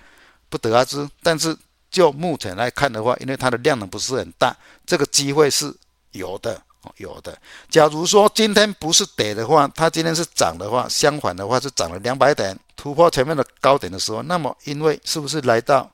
[0.49, 1.07] 不得而知。
[1.21, 1.55] 但是
[1.91, 4.57] 就目前来看的话，因为它的量能不是很大，
[4.87, 5.71] 这个机会是
[6.13, 6.59] 有的，
[6.97, 7.39] 有的。
[7.69, 15.89] 假如说今天不是跌的话，它今天是涨的话，相反的话是涨了两百点，突破前面的高点的时候，那么因为是不是来到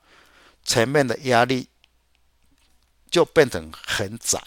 [0.66, 1.70] 前面的压力？
[3.12, 4.42] 就变成很窄，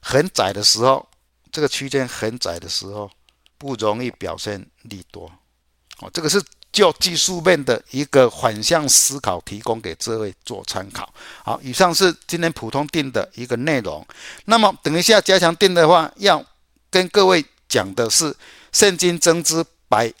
[0.00, 1.08] 很窄的时候，
[1.50, 3.10] 这个区间很窄的时候，
[3.58, 5.28] 不容易表现利多。
[5.98, 11.12] 哦，这个是就技术面的一个反向思考，提供给这位做参考。
[11.44, 14.06] 好，以上是今天普通定的一个内容。
[14.44, 16.44] 那么等一下加强定的话，要
[16.90, 18.32] 跟各位讲的是
[18.70, 20.12] 现金增资百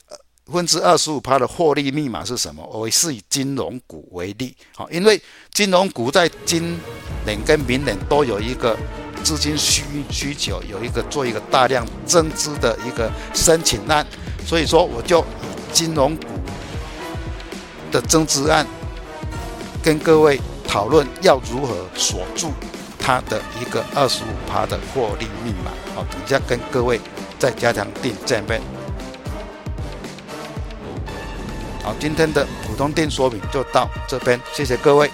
[0.50, 2.66] 分之二十五趴的获利密码是什么？
[2.66, 5.20] 我是以金融股为例，好，因为
[5.52, 6.78] 金融股在今
[7.24, 8.76] 年跟明年都有一个
[9.22, 14.04] 资金需需求，有一个做一个大量增资的一个申请案，
[14.44, 16.26] 所以说我就以金融股
[17.92, 18.66] 的增资案
[19.82, 22.50] 跟各位讨论要如何锁住
[22.98, 25.70] 它的一个二十五趴的获利密码。
[25.94, 27.00] 好，等一下跟各位
[27.38, 28.60] 再加强定见面。
[31.82, 35.10] 好，今天的普通店说明就到这边，谢谢各位。